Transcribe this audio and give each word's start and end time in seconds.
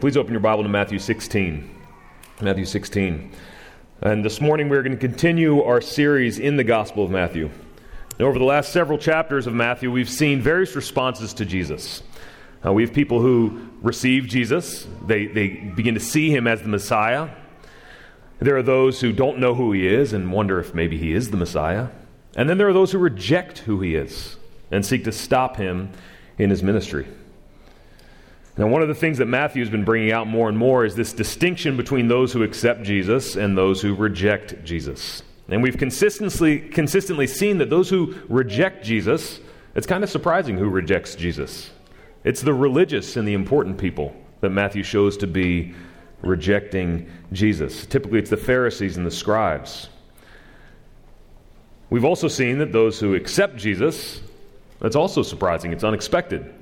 Please 0.00 0.16
open 0.16 0.32
your 0.32 0.40
Bible 0.40 0.62
to 0.62 0.68
Matthew 0.68 1.00
16. 1.00 1.68
Matthew 2.40 2.66
16. 2.66 3.32
And 4.00 4.24
this 4.24 4.40
morning 4.40 4.68
we're 4.68 4.84
going 4.84 4.96
to 4.96 5.08
continue 5.08 5.60
our 5.64 5.80
series 5.80 6.38
in 6.38 6.56
the 6.56 6.62
Gospel 6.62 7.02
of 7.02 7.10
Matthew. 7.10 7.50
Over 8.20 8.38
the 8.38 8.44
last 8.44 8.72
several 8.72 8.96
chapters 8.96 9.48
of 9.48 9.54
Matthew, 9.54 9.90
we've 9.90 10.08
seen 10.08 10.40
various 10.40 10.76
responses 10.76 11.34
to 11.34 11.44
Jesus. 11.44 12.04
Uh, 12.64 12.72
we 12.72 12.84
have 12.84 12.92
people 12.92 13.20
who 13.20 13.70
receive 13.82 14.28
Jesus, 14.28 14.86
they, 15.04 15.26
they 15.26 15.48
begin 15.48 15.94
to 15.94 16.00
see 16.00 16.30
him 16.30 16.46
as 16.46 16.62
the 16.62 16.68
Messiah. 16.68 17.30
There 18.38 18.56
are 18.56 18.62
those 18.62 19.00
who 19.00 19.12
don't 19.12 19.38
know 19.40 19.56
who 19.56 19.72
he 19.72 19.84
is 19.84 20.12
and 20.12 20.30
wonder 20.30 20.60
if 20.60 20.74
maybe 20.74 20.96
he 20.96 21.12
is 21.12 21.32
the 21.32 21.36
Messiah. 21.36 21.88
And 22.36 22.48
then 22.48 22.56
there 22.56 22.68
are 22.68 22.72
those 22.72 22.92
who 22.92 22.98
reject 22.98 23.58
who 23.58 23.80
he 23.80 23.96
is 23.96 24.36
and 24.70 24.86
seek 24.86 25.02
to 25.04 25.12
stop 25.12 25.56
him 25.56 25.90
in 26.38 26.50
his 26.50 26.62
ministry. 26.62 27.08
Now, 28.58 28.66
one 28.66 28.82
of 28.82 28.88
the 28.88 28.94
things 28.94 29.18
that 29.18 29.26
Matthew 29.26 29.62
has 29.62 29.70
been 29.70 29.84
bringing 29.84 30.10
out 30.10 30.26
more 30.26 30.48
and 30.48 30.58
more 30.58 30.84
is 30.84 30.96
this 30.96 31.12
distinction 31.12 31.76
between 31.76 32.08
those 32.08 32.32
who 32.32 32.42
accept 32.42 32.82
Jesus 32.82 33.36
and 33.36 33.56
those 33.56 33.80
who 33.80 33.94
reject 33.94 34.64
Jesus. 34.64 35.22
And 35.48 35.62
we've 35.62 35.78
consistently, 35.78 36.58
consistently 36.58 37.28
seen 37.28 37.58
that 37.58 37.70
those 37.70 37.88
who 37.88 38.16
reject 38.28 38.84
Jesus, 38.84 39.38
it's 39.76 39.86
kind 39.86 40.02
of 40.02 40.10
surprising 40.10 40.58
who 40.58 40.68
rejects 40.68 41.14
Jesus. 41.14 41.70
It's 42.24 42.42
the 42.42 42.52
religious 42.52 43.16
and 43.16 43.28
the 43.28 43.34
important 43.34 43.78
people 43.78 44.12
that 44.40 44.50
Matthew 44.50 44.82
shows 44.82 45.16
to 45.18 45.28
be 45.28 45.72
rejecting 46.22 47.08
Jesus. 47.32 47.86
Typically, 47.86 48.18
it's 48.18 48.30
the 48.30 48.36
Pharisees 48.36 48.96
and 48.96 49.06
the 49.06 49.10
scribes. 49.12 49.88
We've 51.90 52.04
also 52.04 52.26
seen 52.26 52.58
that 52.58 52.72
those 52.72 52.98
who 52.98 53.14
accept 53.14 53.56
Jesus, 53.56 54.20
that's 54.80 54.96
also 54.96 55.22
surprising. 55.22 55.72
It's 55.72 55.84
unexpected. 55.84 56.52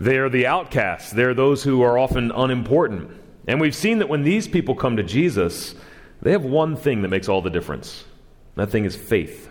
They 0.00 0.18
are 0.18 0.28
the 0.28 0.46
outcasts, 0.46 1.10
they're 1.10 1.34
those 1.34 1.62
who 1.62 1.82
are 1.82 1.98
often 1.98 2.30
unimportant. 2.30 3.10
And 3.46 3.60
we've 3.60 3.74
seen 3.74 3.98
that 3.98 4.08
when 4.08 4.22
these 4.22 4.48
people 4.48 4.74
come 4.74 4.96
to 4.96 5.02
Jesus, 5.02 5.74
they 6.20 6.32
have 6.32 6.44
one 6.44 6.76
thing 6.76 7.02
that 7.02 7.08
makes 7.08 7.28
all 7.28 7.42
the 7.42 7.50
difference. 7.50 8.04
That 8.56 8.70
thing 8.70 8.84
is 8.84 8.96
faith. 8.96 9.46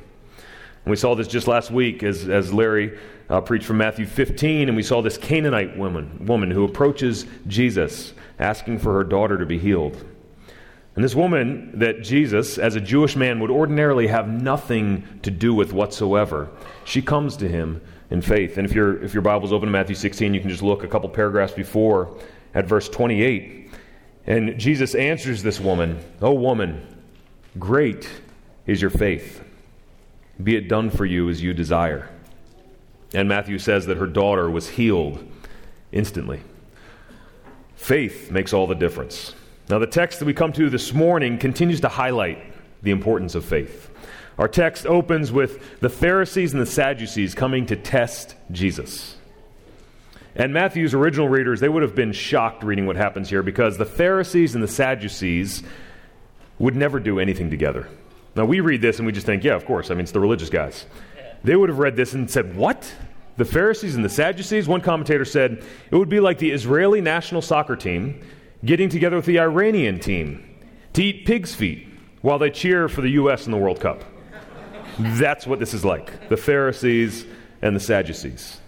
And 0.85 0.91
we 0.91 0.97
saw 0.97 1.15
this 1.15 1.27
just 1.27 1.47
last 1.47 1.71
week 1.71 2.03
as, 2.03 2.29
as 2.29 2.53
Larry 2.53 2.99
uh, 3.29 3.41
preached 3.41 3.65
from 3.65 3.77
Matthew 3.77 4.05
15, 4.05 4.67
and 4.67 4.75
we 4.75 4.83
saw 4.83 5.01
this 5.01 5.17
Canaanite 5.17 5.77
woman, 5.77 6.25
woman 6.25 6.51
who 6.51 6.63
approaches 6.63 7.25
Jesus 7.47 8.13
asking 8.37 8.79
for 8.79 8.93
her 8.93 9.03
daughter 9.03 9.37
to 9.37 9.45
be 9.45 9.57
healed. 9.57 10.03
And 10.95 11.03
this 11.03 11.15
woman 11.15 11.79
that 11.79 12.03
Jesus, 12.03 12.57
as 12.57 12.75
a 12.75 12.81
Jewish 12.81 13.15
man, 13.15 13.39
would 13.39 13.51
ordinarily 13.51 14.07
have 14.07 14.29
nothing 14.29 15.03
to 15.23 15.31
do 15.31 15.53
with 15.53 15.73
whatsoever, 15.73 16.49
she 16.85 17.01
comes 17.01 17.35
to 17.37 17.49
him 17.49 17.81
in 18.09 18.21
faith. 18.21 18.57
And 18.57 18.65
if, 18.65 18.73
your 18.73 19.03
if 19.03 19.13
your 19.13 19.21
Bible's 19.21 19.51
open 19.51 19.67
to 19.67 19.71
Matthew 19.71 19.95
16, 19.95 20.33
you 20.33 20.39
can 20.39 20.49
just 20.49 20.61
look 20.61 20.83
a 20.83 20.87
couple 20.87 21.09
paragraphs 21.09 21.53
before 21.53 22.17
at 22.53 22.65
verse 22.65 22.87
28. 22.89 23.71
And 24.27 24.59
Jesus 24.59 24.95
answers 24.95 25.43
this 25.43 25.59
woman, 25.59 25.99
O 26.21 26.33
woman, 26.33 26.85
great 27.59 28.09
is 28.65 28.81
your 28.81 28.89
faith. 28.89 29.43
Be 30.41 30.55
it 30.55 30.67
done 30.67 30.89
for 30.89 31.05
you 31.05 31.29
as 31.29 31.41
you 31.41 31.53
desire. 31.53 32.09
And 33.13 33.29
Matthew 33.29 33.59
says 33.59 33.85
that 33.85 33.97
her 33.97 34.07
daughter 34.07 34.49
was 34.49 34.69
healed 34.69 35.25
instantly. 35.91 36.41
Faith 37.75 38.31
makes 38.31 38.51
all 38.51 38.67
the 38.67 38.75
difference. 38.75 39.35
Now, 39.69 39.79
the 39.79 39.87
text 39.87 40.19
that 40.19 40.25
we 40.25 40.33
come 40.33 40.51
to 40.53 40.69
this 40.69 40.93
morning 40.93 41.37
continues 41.37 41.81
to 41.81 41.89
highlight 41.89 42.53
the 42.83 42.91
importance 42.91 43.35
of 43.35 43.45
faith. 43.45 43.89
Our 44.37 44.47
text 44.47 44.85
opens 44.85 45.31
with 45.31 45.79
the 45.79 45.89
Pharisees 45.89 46.53
and 46.53 46.61
the 46.61 46.65
Sadducees 46.65 47.33
coming 47.35 47.65
to 47.67 47.75
test 47.75 48.35
Jesus. 48.51 49.15
And 50.35 50.53
Matthew's 50.53 50.93
original 50.93 51.29
readers, 51.29 51.61
they 51.61 51.69
would 51.69 51.83
have 51.83 51.95
been 51.95 52.11
shocked 52.11 52.63
reading 52.63 52.85
what 52.85 52.97
happens 52.97 53.29
here 53.29 53.41
because 53.41 53.77
the 53.77 53.85
Pharisees 53.85 54.53
and 54.53 54.63
the 54.63 54.67
Sadducees 54.67 55.63
would 56.59 56.75
never 56.75 56.99
do 56.99 57.19
anything 57.19 57.49
together. 57.49 57.87
Now, 58.35 58.43
we 58.43 58.59
read 58.59 58.81
this 58.81 58.97
and 58.97 59.05
we 59.05 59.13
just 59.13 59.25
think, 59.25 59.45
yeah, 59.45 59.55
of 59.55 59.65
course. 59.65 59.89
I 59.89 59.93
mean, 59.93 60.01
it's 60.01 60.11
the 60.11 60.19
religious 60.19 60.49
guys. 60.49 60.85
They 61.45 61.55
would 61.55 61.69
have 61.69 61.79
read 61.79 61.95
this 61.95 62.13
and 62.13 62.29
said, 62.29 62.55
what? 62.57 62.93
The 63.37 63.45
Pharisees 63.45 63.95
and 63.95 64.03
the 64.03 64.09
Sadducees? 64.09 64.67
One 64.67 64.81
commentator 64.81 65.25
said 65.25 65.63
it 65.91 65.95
would 65.95 66.09
be 66.09 66.19
like 66.19 66.39
the 66.39 66.51
Israeli 66.51 66.99
national 66.99 67.41
soccer 67.41 67.77
team 67.77 68.21
getting 68.63 68.89
together 68.89 69.15
with 69.15 69.25
the 69.25 69.39
Iranian 69.39 69.99
team 69.99 70.43
to 70.93 71.03
eat 71.03 71.25
pig's 71.25 71.55
feet 71.55 71.87
while 72.21 72.39
they 72.39 72.49
cheer 72.49 72.89
for 72.89 73.01
the 73.01 73.11
U.S. 73.11 73.45
in 73.45 73.51
the 73.51 73.57
World 73.57 73.79
Cup. 73.79 74.03
That's 74.99 75.45
what 75.45 75.59
this 75.59 75.73
is 75.73 75.83
like 75.83 76.29
the 76.29 76.37
Pharisees 76.37 77.25
and 77.61 77.75
the 77.75 77.79
Sadducees. 77.79 78.59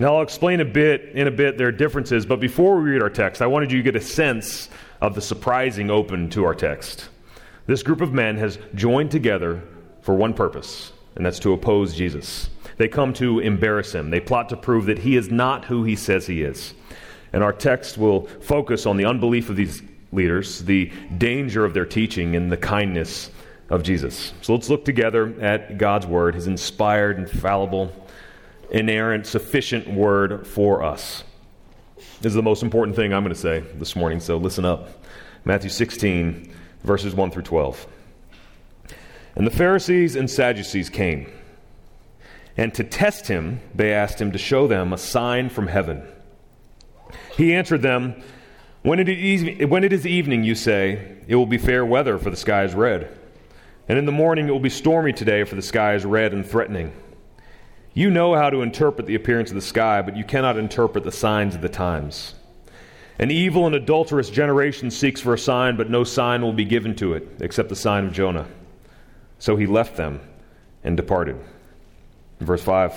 Now, 0.00 0.16
I'll 0.16 0.22
explain 0.22 0.60
a 0.60 0.64
bit 0.64 1.10
in 1.14 1.28
a 1.28 1.30
bit 1.30 1.58
their 1.58 1.70
differences, 1.70 2.26
but 2.26 2.40
before 2.40 2.76
we 2.80 2.90
read 2.90 3.02
our 3.02 3.10
text, 3.10 3.42
I 3.42 3.46
wanted 3.46 3.70
you 3.70 3.78
to 3.78 3.84
get 3.84 3.94
a 3.94 4.04
sense 4.04 4.68
of 5.00 5.14
the 5.14 5.20
surprising 5.20 5.90
open 5.90 6.30
to 6.30 6.44
our 6.44 6.54
text. 6.54 7.08
This 7.66 7.82
group 7.82 8.00
of 8.00 8.12
men 8.12 8.36
has 8.38 8.58
joined 8.74 9.10
together 9.10 9.62
for 10.00 10.14
one 10.14 10.34
purpose, 10.34 10.92
and 11.14 11.24
that's 11.24 11.38
to 11.40 11.52
oppose 11.52 11.94
Jesus. 11.94 12.48
They 12.78 12.88
come 12.88 13.12
to 13.14 13.38
embarrass 13.38 13.92
him. 13.92 14.10
They 14.10 14.18
plot 14.18 14.48
to 14.48 14.56
prove 14.56 14.86
that 14.86 14.98
he 14.98 15.16
is 15.16 15.30
not 15.30 15.66
who 15.66 15.84
he 15.84 15.94
says 15.94 16.26
he 16.26 16.42
is. 16.42 16.74
And 17.32 17.42
our 17.42 17.52
text 17.52 17.96
will 17.98 18.26
focus 18.40 18.86
on 18.86 18.96
the 18.96 19.04
unbelief 19.04 19.50
of 19.50 19.56
these 19.56 19.82
leaders, 20.10 20.64
the 20.64 20.90
danger 21.18 21.64
of 21.64 21.74
their 21.74 21.86
teaching, 21.86 22.34
and 22.34 22.50
the 22.50 22.56
kindness 22.56 23.30
of 23.72 23.82
Jesus. 23.82 24.34
So 24.42 24.52
let's 24.54 24.68
look 24.68 24.84
together 24.84 25.34
at 25.40 25.78
God's 25.78 26.06
Word, 26.06 26.34
His 26.34 26.46
inspired, 26.46 27.18
infallible, 27.18 27.90
inerrant, 28.70 29.26
sufficient 29.26 29.88
Word 29.88 30.46
for 30.46 30.82
us. 30.82 31.24
This 32.20 32.30
is 32.30 32.34
the 32.34 32.42
most 32.42 32.62
important 32.62 32.94
thing 32.94 33.14
I'm 33.14 33.24
going 33.24 33.34
to 33.34 33.40
say 33.40 33.60
this 33.76 33.96
morning, 33.96 34.20
so 34.20 34.36
listen 34.36 34.66
up. 34.66 34.90
Matthew 35.46 35.70
16, 35.70 36.52
verses 36.84 37.14
1 37.14 37.30
through 37.30 37.44
12. 37.44 37.86
And 39.36 39.46
the 39.46 39.50
Pharisees 39.50 40.16
and 40.16 40.30
Sadducees 40.30 40.90
came. 40.90 41.32
And 42.58 42.74
to 42.74 42.84
test 42.84 43.26
him, 43.26 43.60
they 43.74 43.94
asked 43.94 44.20
him 44.20 44.32
to 44.32 44.38
show 44.38 44.66
them 44.66 44.92
a 44.92 44.98
sign 44.98 45.48
from 45.48 45.68
heaven. 45.68 46.06
He 47.38 47.54
answered 47.54 47.80
them, 47.80 48.22
when 48.82 48.98
it, 48.98 49.08
is, 49.08 49.66
when 49.66 49.82
it 49.82 49.94
is 49.94 50.06
evening, 50.06 50.44
you 50.44 50.54
say, 50.54 51.16
it 51.26 51.36
will 51.36 51.46
be 51.46 51.56
fair 51.56 51.86
weather, 51.86 52.18
for 52.18 52.28
the 52.28 52.36
sky 52.36 52.64
is 52.64 52.74
red. 52.74 53.16
And 53.92 53.98
in 53.98 54.06
the 54.06 54.10
morning 54.10 54.48
it 54.48 54.50
will 54.50 54.58
be 54.58 54.70
stormy 54.70 55.12
today, 55.12 55.44
for 55.44 55.54
the 55.54 55.60
sky 55.60 55.92
is 55.92 56.06
red 56.06 56.32
and 56.32 56.46
threatening. 56.46 56.94
You 57.92 58.10
know 58.10 58.34
how 58.34 58.48
to 58.48 58.62
interpret 58.62 59.06
the 59.06 59.16
appearance 59.16 59.50
of 59.50 59.54
the 59.54 59.60
sky, 59.60 60.00
but 60.00 60.16
you 60.16 60.24
cannot 60.24 60.56
interpret 60.56 61.04
the 61.04 61.12
signs 61.12 61.54
of 61.54 61.60
the 61.60 61.68
times. 61.68 62.34
An 63.18 63.30
evil 63.30 63.66
and 63.66 63.74
adulterous 63.74 64.30
generation 64.30 64.90
seeks 64.90 65.20
for 65.20 65.34
a 65.34 65.38
sign, 65.38 65.76
but 65.76 65.90
no 65.90 66.04
sign 66.04 66.40
will 66.40 66.54
be 66.54 66.64
given 66.64 66.96
to 66.96 67.12
it, 67.12 67.28
except 67.40 67.68
the 67.68 67.76
sign 67.76 68.06
of 68.06 68.14
Jonah. 68.14 68.48
So 69.38 69.56
he 69.56 69.66
left 69.66 69.98
them 69.98 70.22
and 70.82 70.96
departed. 70.96 71.36
Verse 72.40 72.62
5 72.62 72.94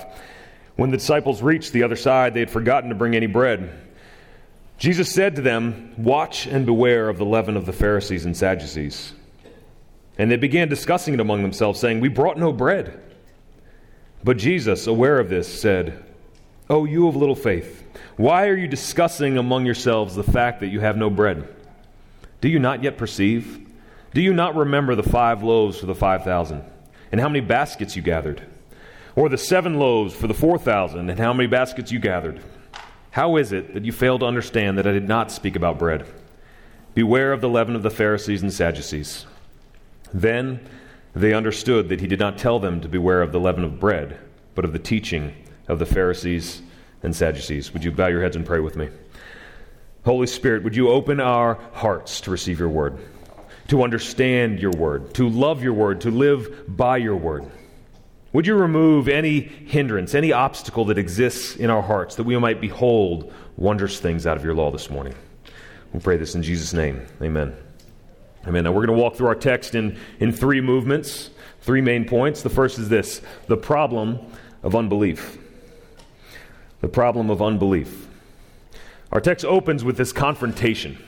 When 0.77 0.91
the 0.91 0.97
disciples 0.97 1.41
reached 1.41 1.73
the 1.73 1.83
other 1.83 1.97
side, 1.97 2.33
they 2.33 2.39
had 2.39 2.49
forgotten 2.49 2.87
to 2.87 2.95
bring 2.95 3.17
any 3.17 3.27
bread. 3.27 3.69
Jesus 4.77 5.11
said 5.11 5.35
to 5.35 5.41
them, 5.41 5.93
Watch 5.97 6.47
and 6.47 6.65
beware 6.65 7.09
of 7.09 7.17
the 7.17 7.25
leaven 7.25 7.57
of 7.57 7.65
the 7.65 7.73
Pharisees 7.73 8.23
and 8.23 8.37
Sadducees. 8.37 9.11
And 10.17 10.31
they 10.31 10.37
began 10.37 10.69
discussing 10.69 11.13
it 11.13 11.19
among 11.19 11.41
themselves, 11.41 11.79
saying, 11.79 11.99
We 11.99 12.09
brought 12.09 12.37
no 12.37 12.53
bread. 12.53 13.01
But 14.23 14.37
Jesus, 14.37 14.87
aware 14.87 15.19
of 15.19 15.29
this, 15.29 15.61
said, 15.61 16.03
Oh, 16.69 16.85
you 16.85 17.07
of 17.07 17.15
little 17.15 17.35
faith, 17.35 17.83
why 18.17 18.47
are 18.47 18.55
you 18.55 18.67
discussing 18.67 19.37
among 19.37 19.65
yourselves 19.65 20.15
the 20.15 20.23
fact 20.23 20.61
that 20.61 20.69
you 20.69 20.79
have 20.79 20.97
no 20.97 21.09
bread? 21.09 21.47
Do 22.41 22.49
you 22.49 22.59
not 22.59 22.83
yet 22.83 22.97
perceive? 22.97 23.67
Do 24.13 24.21
you 24.21 24.33
not 24.33 24.55
remember 24.55 24.95
the 24.95 25.03
five 25.03 25.43
loaves 25.43 25.77
for 25.77 25.85
the 25.85 25.95
five 25.95 26.23
thousand, 26.23 26.63
and 27.11 27.19
how 27.19 27.27
many 27.27 27.41
baskets 27.41 27.95
you 27.95 28.01
gathered? 28.01 28.41
Or 29.15 29.29
the 29.29 29.37
seven 29.37 29.77
loaves 29.77 30.15
for 30.15 30.27
the 30.27 30.33
four 30.33 30.57
thousand, 30.57 31.09
and 31.09 31.19
how 31.19 31.33
many 31.33 31.47
baskets 31.47 31.91
you 31.91 31.99
gathered? 31.99 32.41
How 33.11 33.35
is 33.35 33.51
it 33.51 33.73
that 33.73 33.85
you 33.85 33.91
fail 33.91 34.17
to 34.19 34.25
understand 34.25 34.77
that 34.77 34.87
I 34.87 34.91
did 34.91 35.07
not 35.07 35.31
speak 35.31 35.55
about 35.55 35.79
bread? 35.79 36.05
Beware 36.93 37.31
of 37.31 37.41
the 37.41 37.49
leaven 37.49 37.75
of 37.75 37.83
the 37.83 37.89
Pharisees 37.89 38.41
and 38.41 38.51
Sadducees. 38.51 39.25
Then 40.15 40.61
they 41.13 41.33
understood 41.33 41.89
that 41.89 41.99
he 41.99 42.07
did 42.07 42.19
not 42.19 42.37
tell 42.37 42.57
them 42.57 42.79
to 42.79 42.87
beware 42.87 43.21
of 43.21 43.33
the 43.33 43.39
leaven 43.39 43.65
of 43.65 43.81
bread, 43.81 44.17
but 44.55 44.63
of 44.63 44.71
the 44.71 44.79
teaching 44.79 45.33
of 45.67 45.77
the 45.77 45.85
Pharisees 45.85 46.61
and 47.03 47.13
Sadducees. 47.13 47.73
Would 47.73 47.83
you 47.83 47.91
bow 47.91 48.07
your 48.07 48.21
heads 48.21 48.37
and 48.37 48.45
pray 48.45 48.61
with 48.61 48.77
me? 48.77 48.87
Holy 50.05 50.27
Spirit, 50.27 50.63
would 50.63 50.75
you 50.75 50.87
open 50.87 51.19
our 51.19 51.55
hearts 51.73 52.21
to 52.21 52.31
receive 52.31 52.59
your 52.59 52.69
word, 52.69 52.97
to 53.67 53.83
understand 53.83 54.59
your 54.59 54.71
word, 54.71 55.13
to 55.15 55.27
love 55.27 55.61
your 55.61 55.73
word, 55.73 55.99
to 56.01 56.11
live 56.11 56.63
by 56.65 56.95
your 56.95 57.17
word? 57.17 57.51
Would 58.31 58.47
you 58.47 58.55
remove 58.55 59.09
any 59.09 59.41
hindrance, 59.41 60.15
any 60.15 60.31
obstacle 60.31 60.85
that 60.85 60.97
exists 60.97 61.57
in 61.57 61.69
our 61.69 61.81
hearts 61.81 62.15
that 62.15 62.23
we 62.23 62.37
might 62.37 62.61
behold 62.61 63.33
wondrous 63.57 63.99
things 63.99 64.25
out 64.25 64.37
of 64.37 64.45
your 64.45 64.53
law 64.53 64.71
this 64.71 64.89
morning? 64.89 65.15
We 65.91 65.99
pray 65.99 66.15
this 66.15 66.35
in 66.35 66.43
Jesus' 66.43 66.71
name. 66.71 67.05
Amen. 67.21 67.64
Amen. 68.47 68.63
Now 68.63 68.71
we're 68.71 68.85
going 68.85 68.95
to 68.95 69.01
walk 69.01 69.15
through 69.15 69.27
our 69.27 69.35
text 69.35 69.73
in, 69.73 69.97
in 70.19 70.31
three 70.31 70.61
movements, 70.61 71.31
three 71.61 71.81
main 71.81 72.05
points. 72.05 72.43
The 72.43 72.49
first 72.49 72.77
is 72.77 72.89
this 72.89 73.21
the 73.47 73.57
problem 73.57 74.19
of 74.61 74.75
unbelief. 74.75 75.39
The 76.81 76.87
problem 76.87 77.29
of 77.31 77.41
unbelief. 77.41 78.07
Our 79.11 79.19
text 79.21 79.45
opens 79.45 79.83
with 79.83 79.97
this 79.97 80.11
confrontation, 80.11 81.03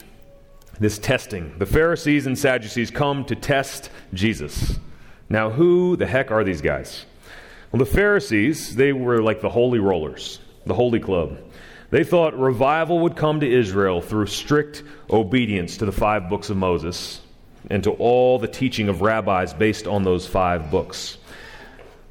this 0.80 0.98
testing. 0.98 1.57
The 1.60 1.66
Pharisees 1.66 2.25
and 2.25 2.38
Sadducees 2.38 2.89
come 2.89 3.25
to 3.25 3.36
test 3.36 3.92
Jesus. 4.13 4.80
Now, 5.30 5.50
who 5.51 5.95
the 5.95 6.07
heck 6.07 6.31
are 6.31 6.44
these 6.44 6.62
guys? 6.62 7.06
Well, 7.72 7.80
the 7.80 7.86
Pharisees, 7.86 8.75
they 8.75 8.94
were 8.94 9.22
like 9.22 9.42
the 9.42 9.50
holy 9.50 9.80
rollers, 9.80 10.40
the 10.66 10.74
holy 10.74 11.00
club. 11.00 11.38
They 11.90 12.04
thought 12.04 12.38
revival 12.38 13.00
would 13.00 13.16
come 13.16 13.42
to 13.42 13.51
Israel 13.51 14.01
through 14.01 14.28
strict 14.28 14.83
obedience 15.10 15.78
to 15.78 15.86
the 15.86 15.92
five 15.92 16.30
books 16.30 16.50
of 16.50 16.57
Moses 16.57 17.22
and 17.69 17.84
to 17.84 17.92
all 17.92 18.40
the 18.40 18.48
teaching 18.48 18.90
of 18.90 19.02
rabbis 19.02 19.54
based 19.54 19.88
on 19.88 20.04
those 20.04 20.28
five 20.28 20.72
books. 20.72 21.18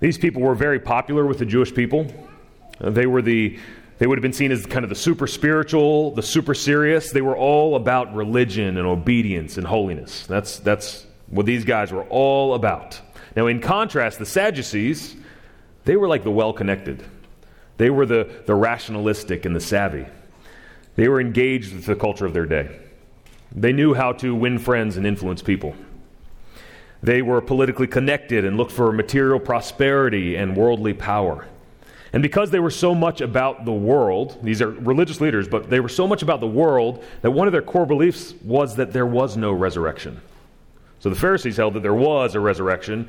These 0.00 0.19
people 0.19 0.43
were 0.43 0.55
very 0.55 0.79
popular 0.79 1.26
with 1.26 1.38
the 1.38 1.47
Jewish 1.47 1.75
people. 1.75 2.06
Uh, 2.81 2.91
they 2.91 3.06
were 3.06 3.23
the 3.23 3.58
they 3.99 4.06
would 4.06 4.19
have 4.19 4.23
been 4.23 4.35
seen 4.35 4.53
as 4.53 4.67
kind 4.67 4.85
of 4.85 4.91
the 4.91 4.94
super 4.94 5.26
spiritual, 5.26 6.11
the 6.11 6.23
super 6.23 6.55
serious. 6.55 7.12
They 7.12 7.23
were 7.23 7.37
all 7.37 7.76
about 7.76 8.14
religion 8.14 8.76
and 8.76 8.87
obedience 8.87 9.56
and 9.56 9.67
holiness. 9.67 10.26
That's 10.26 10.58
that's 10.58 11.06
what 11.29 11.47
these 11.47 11.64
guys 11.64 11.93
were 11.93 12.05
all 12.05 12.55
about. 12.55 13.00
Now, 13.35 13.47
in 13.47 13.61
contrast, 13.61 14.19
the 14.19 14.26
Sadducees, 14.26 15.17
they 15.85 15.97
were 15.97 16.08
like 16.08 16.25
the 16.25 16.31
well 16.31 16.53
connected. 16.53 17.03
They 17.79 17.91
were 17.91 18.06
the, 18.06 18.29
the 18.47 18.55
rationalistic 18.55 19.44
and 19.44 19.55
the 19.55 19.61
savvy. 19.61 20.06
They 20.94 21.08
were 21.08 21.20
engaged 21.20 21.75
with 21.75 21.85
the 21.85 21.94
culture 21.94 22.25
of 22.25 22.32
their 22.32 22.47
day. 22.47 22.81
They 23.56 23.73
knew 23.73 23.94
how 23.94 24.12
to 24.12 24.35
win 24.35 24.58
friends 24.58 24.99
and 24.99 25.06
influence 25.06 25.43
people. 25.43 25.75
They 27.03 27.23
were 27.23 27.41
politically 27.41 27.87
connected 27.87 28.44
and 28.44 28.56
looked 28.56 28.73
for 28.73 28.93
material 28.93 29.41
prosperity 29.41 30.37
and 30.37 30.56
worldly 30.56 30.93
power. 30.93 31.47
And 32.12 32.23
because 32.23 32.50
they 32.50 32.61
were 32.61 32.70
so 32.70 32.94
much 32.94 33.20
about 33.20 33.64
the 33.64 33.73
world, 33.73 34.38
these 34.43 34.62
are 34.62 34.70
religious 34.70 35.20
leaders, 35.20 35.49
but 35.49 35.69
they 35.69 35.81
were 35.81 35.88
so 35.88 36.06
much 36.06 36.23
about 36.23 36.41
the 36.41 36.47
world 36.47 37.05
that 37.23 37.31
one 37.31 37.49
of 37.49 37.53
their 37.53 37.62
core 37.62 37.87
beliefs 37.87 38.35
was 38.44 38.76
that 38.76 38.93
there 38.93 39.06
was 39.06 39.37
no 39.37 39.53
resurrection. 39.53 40.20
So 40.99 41.11
the 41.11 41.17
Pharisees 41.17 41.56
held 41.56 41.75
that 41.75 41.82
there 41.82 41.94
was 41.94 42.35
a 42.35 42.41
resurrection. 42.41 43.08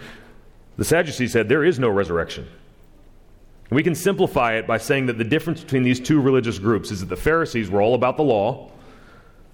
The 0.77 0.85
Sadducees 0.85 1.31
said 1.31 1.47
there 1.47 1.63
is 1.63 1.79
no 1.79 1.89
resurrection. 1.89 2.47
We 3.69 3.83
can 3.83 3.95
simplify 3.95 4.55
it 4.55 4.67
by 4.67 4.77
saying 4.77 5.07
that 5.07 5.17
the 5.17 5.23
difference 5.23 5.61
between 5.61 5.83
these 5.83 5.99
two 5.99 6.21
religious 6.21 6.57
groups 6.57 6.91
is 6.91 7.01
that 7.01 7.09
the 7.09 7.17
Pharisees 7.17 7.69
were 7.69 7.81
all 7.81 7.95
about 7.95 8.17
the 8.17 8.23
law, 8.23 8.71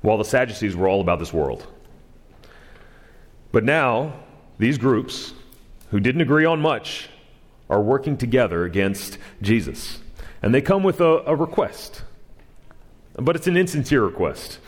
while 0.04 0.18
the 0.18 0.26
Sadducees 0.26 0.76
were 0.76 0.88
all 0.88 1.02
about 1.02 1.18
this 1.18 1.34
world. 1.34 1.66
But 3.52 3.64
now, 3.64 4.14
these 4.60 4.78
groups, 4.78 5.34
who 5.90 6.00
didn't 6.00 6.22
agree 6.22 6.46
on 6.46 6.60
much, 6.60 7.10
are 7.70 7.82
working 7.82 8.18
together 8.18 8.66
against 8.66 9.18
Jesus. 9.42 10.00
And 10.42 10.54
they 10.54 10.62
come 10.62 10.84
with 10.84 11.00
a, 11.00 11.24
a 11.26 11.36
request. 11.36 12.04
But 13.16 13.36
it's 13.36 13.48
an 13.48 13.56
insincere 13.56 14.04
request. 14.04 14.60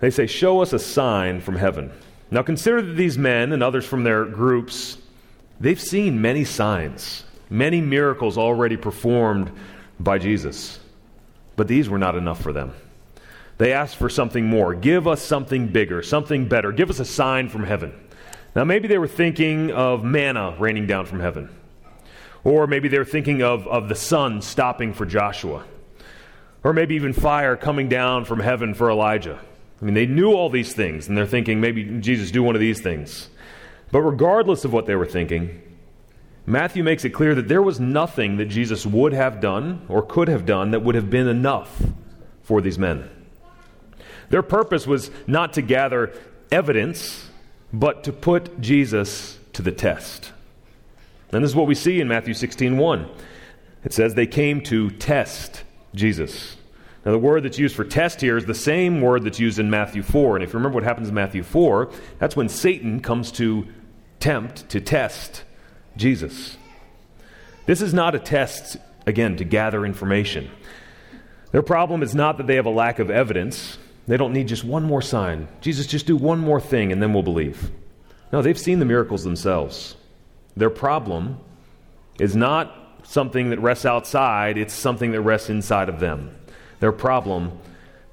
They 0.00 0.10
say, 0.10 0.26
Show 0.26 0.60
us 0.62 0.72
a 0.72 0.78
sign 0.78 1.40
from 1.40 1.56
heaven. 1.56 1.92
Now 2.30 2.42
consider 2.42 2.82
that 2.82 2.94
these 2.94 3.16
men 3.16 3.52
and 3.52 3.62
others 3.62 3.86
from 3.86 4.02
their 4.02 4.24
groups, 4.24 4.98
they've 5.60 5.80
seen 5.80 6.20
many 6.20 6.44
signs, 6.44 7.22
many 7.48 7.80
miracles 7.80 8.36
already 8.36 8.76
performed 8.76 9.52
by 10.00 10.18
Jesus. 10.18 10.80
But 11.54 11.68
these 11.68 11.88
were 11.88 11.98
not 11.98 12.16
enough 12.16 12.42
for 12.42 12.52
them. 12.52 12.74
They 13.58 13.72
asked 13.72 13.96
for 13.96 14.08
something 14.08 14.44
more. 14.46 14.74
Give 14.74 15.06
us 15.06 15.22
something 15.22 15.68
bigger, 15.68 16.02
something 16.02 16.48
better. 16.48 16.72
Give 16.72 16.90
us 16.90 17.00
a 17.00 17.04
sign 17.04 17.48
from 17.48 17.64
heaven. 17.64 17.94
Now, 18.54 18.64
maybe 18.64 18.88
they 18.88 18.98
were 18.98 19.08
thinking 19.08 19.70
of 19.70 20.04
manna 20.04 20.56
raining 20.58 20.86
down 20.86 21.06
from 21.06 21.20
heaven. 21.20 21.50
Or 22.44 22.66
maybe 22.66 22.88
they 22.88 22.98
were 22.98 23.04
thinking 23.04 23.42
of, 23.42 23.66
of 23.66 23.88
the 23.88 23.94
sun 23.94 24.40
stopping 24.40 24.92
for 24.94 25.04
Joshua. 25.04 25.64
Or 26.62 26.72
maybe 26.72 26.94
even 26.94 27.12
fire 27.12 27.56
coming 27.56 27.88
down 27.88 28.24
from 28.24 28.40
heaven 28.40 28.74
for 28.74 28.90
Elijah. 28.90 29.38
I 29.80 29.84
mean, 29.84 29.94
they 29.94 30.06
knew 30.06 30.32
all 30.32 30.48
these 30.48 30.72
things, 30.72 31.08
and 31.08 31.16
they're 31.16 31.26
thinking, 31.26 31.60
maybe 31.60 31.84
Jesus, 32.00 32.30
do 32.30 32.42
one 32.42 32.54
of 32.54 32.60
these 32.60 32.80
things. 32.80 33.28
But 33.92 34.00
regardless 34.00 34.64
of 34.64 34.72
what 34.72 34.86
they 34.86 34.94
were 34.96 35.06
thinking, 35.06 35.62
Matthew 36.46 36.82
makes 36.82 37.04
it 37.04 37.10
clear 37.10 37.34
that 37.34 37.48
there 37.48 37.62
was 37.62 37.80
nothing 37.80 38.36
that 38.36 38.46
Jesus 38.46 38.86
would 38.86 39.12
have 39.12 39.40
done 39.40 39.84
or 39.88 40.02
could 40.02 40.28
have 40.28 40.46
done 40.46 40.70
that 40.70 40.80
would 40.80 40.94
have 40.94 41.10
been 41.10 41.28
enough 41.28 41.82
for 42.42 42.60
these 42.60 42.78
men. 42.78 43.10
Their 44.30 44.42
purpose 44.42 44.86
was 44.86 45.10
not 45.26 45.52
to 45.54 45.62
gather 45.62 46.12
evidence, 46.50 47.28
but 47.72 48.04
to 48.04 48.12
put 48.12 48.60
Jesus 48.60 49.38
to 49.52 49.62
the 49.62 49.72
test. 49.72 50.32
And 51.32 51.42
this 51.42 51.50
is 51.50 51.56
what 51.56 51.66
we 51.66 51.74
see 51.74 52.00
in 52.00 52.08
Matthew 52.08 52.34
16 52.34 52.76
1. 52.76 53.08
It 53.84 53.92
says 53.92 54.14
they 54.14 54.26
came 54.26 54.60
to 54.62 54.90
test 54.90 55.62
Jesus. 55.94 56.56
Now, 57.04 57.12
the 57.12 57.18
word 57.18 57.44
that's 57.44 57.58
used 57.58 57.76
for 57.76 57.84
test 57.84 58.20
here 58.20 58.36
is 58.36 58.46
the 58.46 58.54
same 58.54 59.00
word 59.00 59.22
that's 59.22 59.38
used 59.38 59.60
in 59.60 59.70
Matthew 59.70 60.02
4. 60.02 60.36
And 60.36 60.42
if 60.42 60.52
you 60.52 60.58
remember 60.58 60.74
what 60.74 60.82
happens 60.82 61.08
in 61.08 61.14
Matthew 61.14 61.44
4, 61.44 61.88
that's 62.18 62.34
when 62.34 62.48
Satan 62.48 62.98
comes 62.98 63.30
to 63.32 63.68
tempt, 64.18 64.68
to 64.70 64.80
test 64.80 65.44
Jesus. 65.96 66.56
This 67.66 67.80
is 67.80 67.94
not 67.94 68.16
a 68.16 68.18
test, 68.18 68.76
again, 69.06 69.36
to 69.36 69.44
gather 69.44 69.86
information. 69.86 70.50
Their 71.52 71.62
problem 71.62 72.02
is 72.02 72.12
not 72.12 72.38
that 72.38 72.48
they 72.48 72.56
have 72.56 72.66
a 72.66 72.70
lack 72.70 72.98
of 72.98 73.08
evidence. 73.08 73.78
They 74.06 74.16
don't 74.16 74.32
need 74.32 74.48
just 74.48 74.64
one 74.64 74.84
more 74.84 75.02
sign. 75.02 75.48
Jesus, 75.60 75.86
just 75.86 76.06
do 76.06 76.16
one 76.16 76.38
more 76.38 76.60
thing 76.60 76.92
and 76.92 77.02
then 77.02 77.12
we'll 77.12 77.22
believe. 77.22 77.70
No, 78.32 78.42
they've 78.42 78.58
seen 78.58 78.78
the 78.78 78.84
miracles 78.84 79.24
themselves. 79.24 79.96
Their 80.56 80.70
problem 80.70 81.38
is 82.18 82.34
not 82.34 82.74
something 83.02 83.50
that 83.50 83.60
rests 83.60 83.84
outside, 83.84 84.58
it's 84.58 84.74
something 84.74 85.12
that 85.12 85.20
rests 85.20 85.50
inside 85.50 85.88
of 85.88 86.00
them. 86.00 86.34
Their 86.80 86.92
problem 86.92 87.58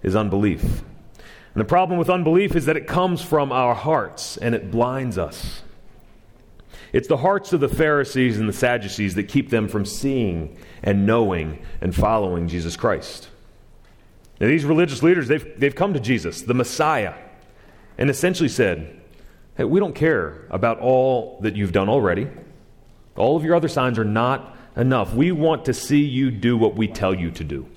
is 0.01 0.15
unbelief. 0.15 0.61
And 0.63 1.61
the 1.61 1.65
problem 1.65 1.99
with 1.99 2.09
unbelief 2.09 2.55
is 2.55 2.65
that 2.65 2.77
it 2.77 2.87
comes 2.87 3.21
from 3.21 3.51
our 3.51 3.75
hearts 3.75 4.37
and 4.37 4.55
it 4.55 4.71
blinds 4.71 5.17
us. 5.17 5.61
It's 6.91 7.07
the 7.07 7.17
hearts 7.17 7.53
of 7.53 7.59
the 7.59 7.69
Pharisees 7.69 8.39
and 8.39 8.47
the 8.47 8.53
Sadducees 8.53 9.15
that 9.15 9.23
keep 9.23 9.49
them 9.49 9.67
from 9.67 9.85
seeing 9.85 10.57
and 10.83 11.05
knowing 11.05 11.59
and 11.81 11.95
following 11.95 12.47
Jesus 12.47 12.75
Christ. 12.75 13.29
Now, 14.43 14.49
these 14.49 14.65
religious 14.65 15.01
leaders, 15.01 15.29
they've, 15.29 15.57
they've 15.57 15.73
come 15.73 15.93
to 15.93 16.01
Jesus, 16.01 16.41
the 16.41 16.53
Messiah, 16.53 17.13
and 17.97 18.09
essentially 18.09 18.49
said, 18.49 18.99
Hey, 19.55 19.63
we 19.63 19.79
don't 19.79 19.95
care 19.95 20.47
about 20.49 20.79
all 20.81 21.39
that 21.43 21.55
you've 21.55 21.71
done 21.71 21.87
already. 21.87 22.27
All 23.15 23.37
of 23.37 23.45
your 23.45 23.55
other 23.55 23.69
signs 23.69 23.97
are 23.97 24.03
not 24.03 24.57
enough. 24.75 25.13
We 25.13 25.31
want 25.31 25.63
to 25.63 25.73
see 25.73 26.03
you 26.03 26.29
do 26.29 26.57
what 26.57 26.75
we 26.75 26.89
tell 26.89 27.13
you 27.13 27.31
to 27.31 27.43
do. 27.45 27.69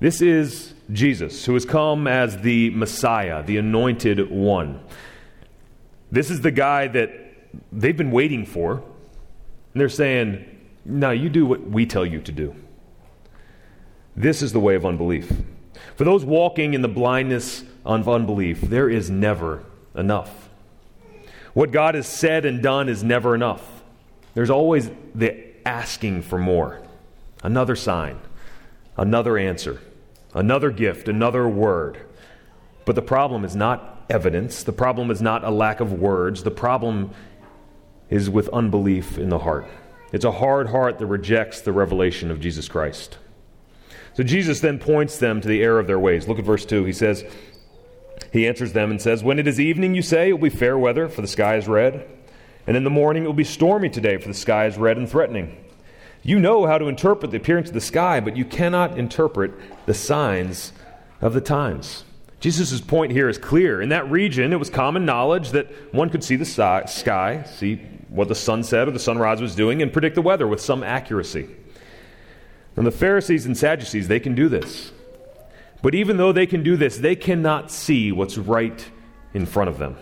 This 0.00 0.20
is 0.20 0.74
Jesus, 0.92 1.46
who 1.46 1.54
has 1.54 1.64
come 1.64 2.06
as 2.06 2.36
the 2.36 2.68
Messiah, 2.68 3.42
the 3.42 3.56
anointed 3.56 4.30
one. 4.30 4.80
This 6.12 6.30
is 6.30 6.42
the 6.42 6.50
guy 6.50 6.88
that 6.88 7.10
they've 7.72 7.96
been 7.96 8.10
waiting 8.10 8.44
for. 8.44 8.72
And 8.74 9.80
they're 9.80 9.88
saying, 9.88 10.44
No, 10.84 11.10
you 11.10 11.30
do 11.30 11.46
what 11.46 11.66
we 11.66 11.86
tell 11.86 12.04
you 12.04 12.20
to 12.20 12.32
do. 12.32 12.54
This 14.16 14.40
is 14.40 14.52
the 14.52 14.60
way 14.60 14.74
of 14.74 14.86
unbelief. 14.86 15.30
For 15.96 16.04
those 16.04 16.24
walking 16.24 16.74
in 16.74 16.82
the 16.82 16.88
blindness 16.88 17.64
of 17.84 18.08
unbelief, 18.08 18.62
there 18.62 18.88
is 18.88 19.10
never 19.10 19.62
enough. 19.94 20.48
What 21.52 21.70
God 21.70 21.94
has 21.94 22.06
said 22.06 22.44
and 22.44 22.62
done 22.62 22.88
is 22.88 23.04
never 23.04 23.34
enough. 23.34 23.82
There's 24.34 24.50
always 24.50 24.90
the 25.14 25.44
asking 25.66 26.22
for 26.22 26.38
more, 26.38 26.82
another 27.42 27.76
sign, 27.76 28.18
another 28.96 29.38
answer, 29.38 29.80
another 30.34 30.70
gift, 30.70 31.08
another 31.08 31.48
word. 31.48 31.98
But 32.84 32.94
the 32.94 33.02
problem 33.02 33.44
is 33.44 33.56
not 33.56 34.04
evidence, 34.08 34.62
the 34.62 34.72
problem 34.72 35.10
is 35.10 35.20
not 35.20 35.44
a 35.44 35.50
lack 35.50 35.80
of 35.80 35.92
words, 35.92 36.42
the 36.42 36.50
problem 36.50 37.10
is 38.10 38.30
with 38.30 38.48
unbelief 38.50 39.18
in 39.18 39.28
the 39.30 39.38
heart. 39.38 39.66
It's 40.12 40.24
a 40.24 40.32
hard 40.32 40.68
heart 40.68 40.98
that 40.98 41.06
rejects 41.06 41.60
the 41.60 41.72
revelation 41.72 42.30
of 42.30 42.40
Jesus 42.40 42.68
Christ. 42.68 43.18
So 44.14 44.22
Jesus 44.22 44.60
then 44.60 44.78
points 44.78 45.18
them 45.18 45.40
to 45.40 45.48
the 45.48 45.62
error 45.62 45.78
of 45.78 45.86
their 45.86 45.98
ways. 45.98 46.26
Look 46.26 46.38
at 46.38 46.44
verse 46.44 46.64
2. 46.64 46.84
He 46.84 46.92
says, 46.92 47.24
He 48.32 48.46
answers 48.46 48.72
them 48.72 48.90
and 48.90 49.00
says, 49.00 49.22
When 49.22 49.38
it 49.38 49.46
is 49.46 49.60
evening, 49.60 49.94
you 49.94 50.02
say, 50.02 50.30
it 50.30 50.32
will 50.32 50.38
be 50.38 50.50
fair 50.50 50.78
weather, 50.78 51.08
for 51.08 51.20
the 51.20 51.28
sky 51.28 51.56
is 51.56 51.68
red. 51.68 52.08
And 52.66 52.76
in 52.76 52.84
the 52.84 52.90
morning, 52.90 53.24
it 53.24 53.26
will 53.26 53.34
be 53.34 53.44
stormy 53.44 53.90
today, 53.90 54.16
for 54.16 54.28
the 54.28 54.34
sky 54.34 54.66
is 54.66 54.76
red 54.76 54.96
and 54.96 55.08
threatening. 55.08 55.56
You 56.22 56.40
know 56.40 56.66
how 56.66 56.78
to 56.78 56.86
interpret 56.86 57.30
the 57.30 57.36
appearance 57.36 57.68
of 57.68 57.74
the 57.74 57.80
sky, 57.80 58.18
but 58.20 58.36
you 58.36 58.44
cannot 58.44 58.98
interpret 58.98 59.52
the 59.86 59.94
signs 59.94 60.72
of 61.20 61.34
the 61.34 61.40
times. 61.40 62.04
Jesus' 62.40 62.80
point 62.80 63.12
here 63.12 63.28
is 63.28 63.38
clear. 63.38 63.80
In 63.80 63.90
that 63.90 64.10
region, 64.10 64.52
it 64.52 64.58
was 64.58 64.68
common 64.68 65.04
knowledge 65.04 65.50
that 65.50 65.94
one 65.94 66.10
could 66.10 66.24
see 66.24 66.36
the 66.36 66.44
sky, 66.44 67.44
see 67.46 67.76
what 68.08 68.28
the 68.28 68.34
sunset 68.34 68.88
or 68.88 68.90
the 68.90 68.98
sunrise 68.98 69.40
was 69.40 69.54
doing, 69.54 69.82
and 69.82 69.92
predict 69.92 70.14
the 70.14 70.22
weather 70.22 70.46
with 70.46 70.60
some 70.60 70.82
accuracy. 70.82 71.48
And 72.76 72.86
the 72.86 72.90
Pharisees 72.90 73.46
and 73.46 73.56
Sadducees, 73.56 74.08
they 74.08 74.20
can 74.20 74.34
do 74.34 74.48
this. 74.48 74.92
But 75.82 75.94
even 75.94 76.16
though 76.16 76.32
they 76.32 76.46
can 76.46 76.62
do 76.62 76.76
this, 76.76 76.98
they 76.98 77.16
cannot 77.16 77.70
see 77.70 78.12
what's 78.12 78.36
right 78.38 78.90
in 79.34 79.46
front 79.46 79.70
of 79.70 79.78
them. 79.78 79.96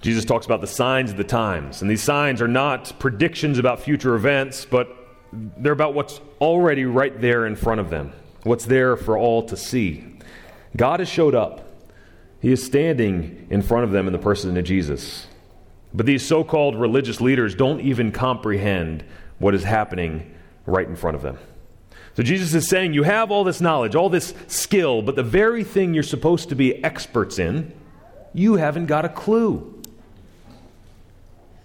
Jesus 0.00 0.26
talks 0.26 0.44
about 0.44 0.60
the 0.60 0.66
signs 0.66 1.10
of 1.10 1.16
the 1.16 1.24
times. 1.24 1.80
And 1.80 1.90
these 1.90 2.02
signs 2.02 2.42
are 2.42 2.48
not 2.48 2.98
predictions 2.98 3.58
about 3.58 3.80
future 3.80 4.14
events, 4.14 4.66
but 4.66 4.94
they're 5.32 5.72
about 5.72 5.94
what's 5.94 6.20
already 6.40 6.84
right 6.84 7.18
there 7.20 7.46
in 7.46 7.56
front 7.56 7.80
of 7.80 7.88
them, 7.88 8.12
what's 8.42 8.66
there 8.66 8.96
for 8.96 9.16
all 9.16 9.42
to 9.44 9.56
see. 9.56 10.04
God 10.76 11.00
has 11.00 11.08
showed 11.08 11.34
up. 11.34 11.66
He 12.40 12.52
is 12.52 12.62
standing 12.62 13.46
in 13.48 13.62
front 13.62 13.84
of 13.84 13.92
them 13.92 14.06
in 14.06 14.12
the 14.12 14.18
person 14.18 14.54
of 14.54 14.64
Jesus. 14.64 15.26
But 15.94 16.04
these 16.04 16.26
so 16.26 16.44
called 16.44 16.76
religious 16.76 17.22
leaders 17.22 17.54
don't 17.54 17.80
even 17.80 18.12
comprehend 18.12 19.04
what 19.38 19.54
is 19.54 19.62
happening 19.62 20.33
right 20.66 20.86
in 20.86 20.96
front 20.96 21.16
of 21.16 21.22
them. 21.22 21.38
So 22.14 22.22
Jesus 22.22 22.54
is 22.54 22.68
saying, 22.68 22.94
You 22.94 23.02
have 23.02 23.30
all 23.30 23.44
this 23.44 23.60
knowledge, 23.60 23.94
all 23.94 24.08
this 24.08 24.34
skill, 24.46 25.02
but 25.02 25.16
the 25.16 25.22
very 25.22 25.64
thing 25.64 25.94
you're 25.94 26.02
supposed 26.02 26.48
to 26.50 26.54
be 26.54 26.82
experts 26.84 27.38
in, 27.38 27.72
you 28.32 28.54
haven't 28.54 28.86
got 28.86 29.04
a 29.04 29.08
clue. 29.08 29.82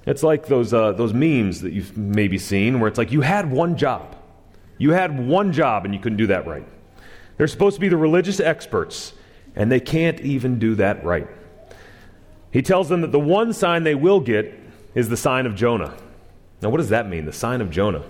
It's 0.06 0.24
like 0.24 0.48
those, 0.48 0.74
uh, 0.74 0.94
those 0.94 1.14
memes 1.14 1.62
that 1.62 1.72
you've 1.72 1.96
maybe 1.96 2.38
seen 2.38 2.80
where 2.80 2.88
it's 2.88 2.98
like 2.98 3.12
you 3.12 3.22
had 3.22 3.52
one 3.52 3.78
job. 3.78 4.16
You 4.78 4.92
had 4.92 5.20
one 5.20 5.52
job 5.52 5.86
and 5.86 5.94
you 5.94 6.00
couldn't 6.00 6.18
do 6.18 6.28
that 6.28 6.48
right. 6.48 6.66
They're 7.38 7.48
supposed 7.48 7.76
to 7.76 7.82
be 7.82 7.90
the 7.90 7.98
religious 7.98 8.40
experts, 8.40 9.14
and 9.56 9.72
they 9.72 9.80
can't 9.80 10.20
even 10.22 10.58
do 10.58 10.76
that 10.76 11.04
right. 11.04 11.28
He 12.52 12.62
tells 12.62 12.90
them 12.90 13.02
that 13.02 13.12
the 13.12 13.20
one 13.20 13.54
sign 13.54 13.84
they 13.84 13.96
will 13.96 14.20
get 14.20 14.58
is 14.96 15.10
the 15.10 15.18
sign 15.18 15.46
of 15.46 15.56
Jonah. 15.56 15.96
Now, 16.62 16.70
what 16.70 16.78
does 16.78 16.90
that 16.90 17.08
mean, 17.08 17.26
the 17.26 17.32
sign 17.32 17.62
of 17.62 17.70
Jonah? 17.70 18.04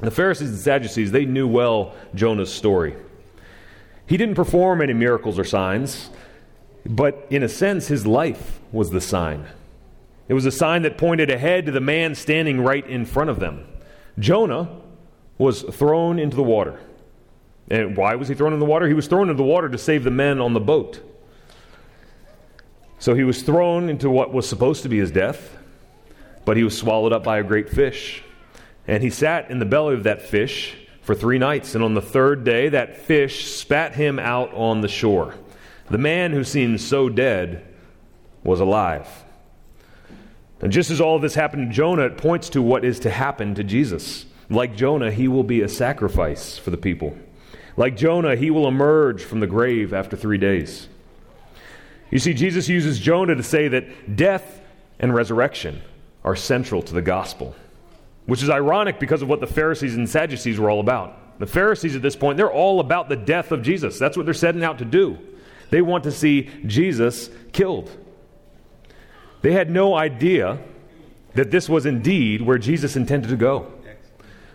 The 0.00 0.10
Pharisees 0.10 0.50
and 0.50 0.58
Sadducees, 0.58 1.10
they 1.10 1.24
knew 1.24 1.48
well 1.48 1.94
Jonah's 2.14 2.52
story. 2.52 2.94
He 4.06 4.16
didn't 4.16 4.36
perform 4.36 4.80
any 4.80 4.94
miracles 4.94 5.38
or 5.38 5.44
signs, 5.44 6.10
but 6.86 7.26
in 7.30 7.42
a 7.42 7.48
sense, 7.48 7.88
his 7.88 8.06
life 8.06 8.60
was 8.72 8.90
the 8.90 9.00
sign. 9.00 9.46
It 10.28 10.34
was 10.34 10.46
a 10.46 10.52
sign 10.52 10.82
that 10.82 10.98
pointed 10.98 11.30
ahead 11.30 11.66
to 11.66 11.72
the 11.72 11.80
man 11.80 12.14
standing 12.14 12.60
right 12.60 12.86
in 12.86 13.04
front 13.04 13.30
of 13.30 13.40
them. 13.40 13.66
Jonah 14.18 14.68
was 15.36 15.62
thrown 15.62 16.18
into 16.18 16.36
the 16.36 16.42
water. 16.42 16.78
And 17.70 17.96
why 17.96 18.14
was 18.14 18.28
he 18.28 18.34
thrown 18.34 18.52
in 18.52 18.60
the 18.60 18.66
water? 18.66 18.86
He 18.86 18.94
was 18.94 19.08
thrown 19.08 19.28
into 19.28 19.34
the 19.34 19.48
water 19.48 19.68
to 19.68 19.78
save 19.78 20.04
the 20.04 20.10
men 20.10 20.40
on 20.40 20.54
the 20.54 20.60
boat. 20.60 21.00
So 22.98 23.14
he 23.14 23.24
was 23.24 23.42
thrown 23.42 23.88
into 23.88 24.10
what 24.10 24.32
was 24.32 24.48
supposed 24.48 24.82
to 24.82 24.88
be 24.88 24.98
his 24.98 25.10
death, 25.10 25.56
but 26.44 26.56
he 26.56 26.64
was 26.64 26.76
swallowed 26.76 27.12
up 27.12 27.24
by 27.24 27.38
a 27.38 27.42
great 27.42 27.68
fish. 27.68 28.22
And 28.88 29.02
he 29.02 29.10
sat 29.10 29.50
in 29.50 29.60
the 29.60 29.66
belly 29.66 29.94
of 29.94 30.02
that 30.04 30.22
fish 30.22 30.74
for 31.02 31.14
three 31.14 31.38
nights. 31.38 31.74
And 31.74 31.84
on 31.84 31.94
the 31.94 32.02
third 32.02 32.42
day, 32.42 32.70
that 32.70 32.96
fish 32.96 33.54
spat 33.54 33.94
him 33.94 34.18
out 34.18 34.52
on 34.54 34.80
the 34.80 34.88
shore. 34.88 35.34
The 35.90 35.98
man 35.98 36.32
who 36.32 36.42
seemed 36.42 36.80
so 36.80 37.08
dead 37.08 37.64
was 38.42 38.60
alive. 38.60 39.06
And 40.60 40.72
just 40.72 40.90
as 40.90 41.00
all 41.00 41.16
of 41.16 41.22
this 41.22 41.34
happened 41.34 41.70
to 41.70 41.74
Jonah, 41.74 42.06
it 42.06 42.18
points 42.18 42.48
to 42.50 42.62
what 42.62 42.84
is 42.84 42.98
to 43.00 43.10
happen 43.10 43.54
to 43.54 43.62
Jesus. 43.62 44.26
Like 44.50 44.74
Jonah, 44.74 45.10
he 45.10 45.28
will 45.28 45.44
be 45.44 45.60
a 45.60 45.68
sacrifice 45.68 46.58
for 46.58 46.70
the 46.70 46.76
people. 46.76 47.16
Like 47.76 47.96
Jonah, 47.96 48.34
he 48.34 48.50
will 48.50 48.66
emerge 48.66 49.22
from 49.22 49.40
the 49.40 49.46
grave 49.46 49.92
after 49.92 50.16
three 50.16 50.38
days. 50.38 50.88
You 52.10 52.18
see, 52.18 52.34
Jesus 52.34 52.68
uses 52.68 52.98
Jonah 52.98 53.34
to 53.34 53.42
say 53.42 53.68
that 53.68 54.16
death 54.16 54.60
and 54.98 55.14
resurrection 55.14 55.82
are 56.24 56.34
central 56.34 56.82
to 56.82 56.94
the 56.94 57.02
gospel, 57.02 57.54
which 58.28 58.42
is 58.42 58.50
ironic 58.50 59.00
because 59.00 59.22
of 59.22 59.28
what 59.28 59.40
the 59.40 59.46
Pharisees 59.46 59.94
and 59.94 60.06
Sadducees 60.06 60.60
were 60.60 60.68
all 60.68 60.80
about. 60.80 61.38
The 61.38 61.46
Pharisees 61.46 61.96
at 61.96 62.02
this 62.02 62.14
point, 62.14 62.36
they're 62.36 62.52
all 62.52 62.78
about 62.78 63.08
the 63.08 63.16
death 63.16 63.52
of 63.52 63.62
Jesus. 63.62 63.98
That's 63.98 64.18
what 64.18 64.26
they're 64.26 64.34
setting 64.34 64.62
out 64.62 64.76
to 64.80 64.84
do. 64.84 65.16
They 65.70 65.80
want 65.80 66.04
to 66.04 66.12
see 66.12 66.50
Jesus 66.66 67.30
killed. 67.52 67.90
They 69.40 69.52
had 69.52 69.70
no 69.70 69.94
idea 69.94 70.58
that 71.36 71.50
this 71.50 71.70
was 71.70 71.86
indeed 71.86 72.42
where 72.42 72.58
Jesus 72.58 72.96
intended 72.96 73.30
to 73.30 73.36
go. 73.36 73.72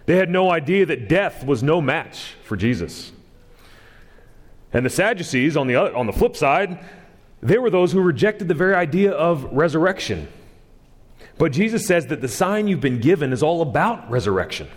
They 0.06 0.18
had 0.18 0.30
no 0.30 0.52
idea 0.52 0.86
that 0.86 1.10
death 1.10 1.44
was 1.44 1.64
no 1.64 1.82
match 1.82 2.36
for 2.44 2.56
Jesus. 2.56 3.12
And 4.72 4.86
the 4.86 4.92
Sadducees, 4.92 5.58
on 5.58 5.66
the, 5.66 5.78
other, 5.78 5.96
on 5.96 6.06
the 6.06 6.14
flip 6.14 6.36
side, 6.36 6.78
they 7.42 7.58
were 7.58 7.72
those 7.72 7.92
who 7.92 8.02
rejected 8.02 8.48
the 8.48 8.54
very 8.54 8.76
idea 8.76 9.14
of 9.14 9.46
resurrection. 9.46 10.28
But 11.38 11.52
Jesus 11.52 11.86
says 11.86 12.08
that 12.08 12.22
the 12.22 12.28
sign 12.28 12.68
you've 12.68 12.82
been 12.82 13.00
given 13.00 13.34
is 13.34 13.44
all 13.44 13.62
about 13.62 14.10
resurrection. 14.10 14.70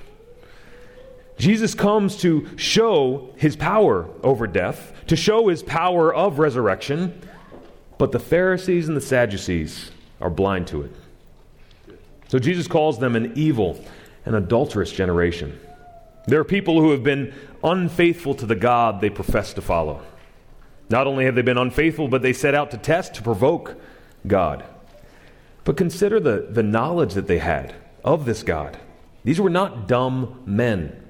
Jesus 1.38 1.74
comes 1.74 2.16
to 2.18 2.48
show 2.56 3.30
his 3.36 3.56
power 3.56 4.08
over 4.22 4.46
death, 4.46 4.92
to 5.08 5.16
show 5.16 5.48
his 5.48 5.62
power 5.62 6.14
of 6.14 6.38
resurrection, 6.38 7.20
but 7.98 8.12
the 8.12 8.18
Pharisees 8.18 8.88
and 8.88 8.96
the 8.96 9.02
Sadducees 9.02 9.90
are 10.20 10.30
blind 10.30 10.66
to 10.68 10.82
it. 10.82 10.92
So 12.28 12.38
Jesus 12.38 12.66
calls 12.66 12.98
them 12.98 13.16
an 13.16 13.32
evil 13.36 13.82
and 14.24 14.34
adulterous 14.34 14.90
generation. 14.90 15.58
There 16.26 16.40
are 16.40 16.44
people 16.44 16.80
who 16.80 16.90
have 16.90 17.04
been 17.04 17.32
unfaithful 17.62 18.34
to 18.36 18.46
the 18.46 18.56
God 18.56 19.00
they 19.00 19.10
profess 19.10 19.52
to 19.54 19.62
follow. 19.62 20.02
Not 20.88 21.06
only 21.06 21.24
have 21.26 21.34
they 21.34 21.42
been 21.42 21.58
unfaithful, 21.58 22.08
but 22.08 22.22
they 22.22 22.32
set 22.32 22.54
out 22.54 22.70
to 22.72 22.78
test, 22.78 23.14
to 23.14 23.22
provoke 23.22 23.76
God. 24.26 24.64
But 25.66 25.76
consider 25.76 26.20
the, 26.20 26.46
the 26.48 26.62
knowledge 26.62 27.14
that 27.14 27.26
they 27.26 27.38
had 27.38 27.74
of 28.04 28.24
this 28.24 28.44
God. 28.44 28.78
These 29.24 29.40
were 29.40 29.50
not 29.50 29.88
dumb 29.88 30.40
men, 30.46 31.04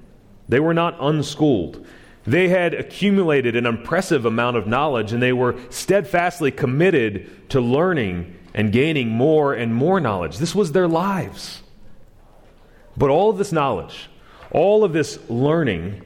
they 0.48 0.58
were 0.58 0.74
not 0.74 0.96
unschooled. 0.98 1.86
They 2.26 2.48
had 2.48 2.74
accumulated 2.74 3.54
an 3.54 3.66
impressive 3.66 4.24
amount 4.24 4.56
of 4.56 4.66
knowledge, 4.66 5.12
and 5.12 5.22
they 5.22 5.32
were 5.32 5.56
steadfastly 5.70 6.50
committed 6.50 7.50
to 7.50 7.60
learning 7.60 8.34
and 8.52 8.72
gaining 8.72 9.10
more 9.10 9.54
and 9.54 9.72
more 9.72 10.00
knowledge. 10.00 10.38
This 10.38 10.52
was 10.52 10.72
their 10.72 10.88
lives. 10.88 11.62
But 12.96 13.10
all 13.10 13.30
of 13.30 13.38
this 13.38 13.52
knowledge, 13.52 14.08
all 14.50 14.82
of 14.82 14.92
this 14.92 15.20
learning, 15.30 16.02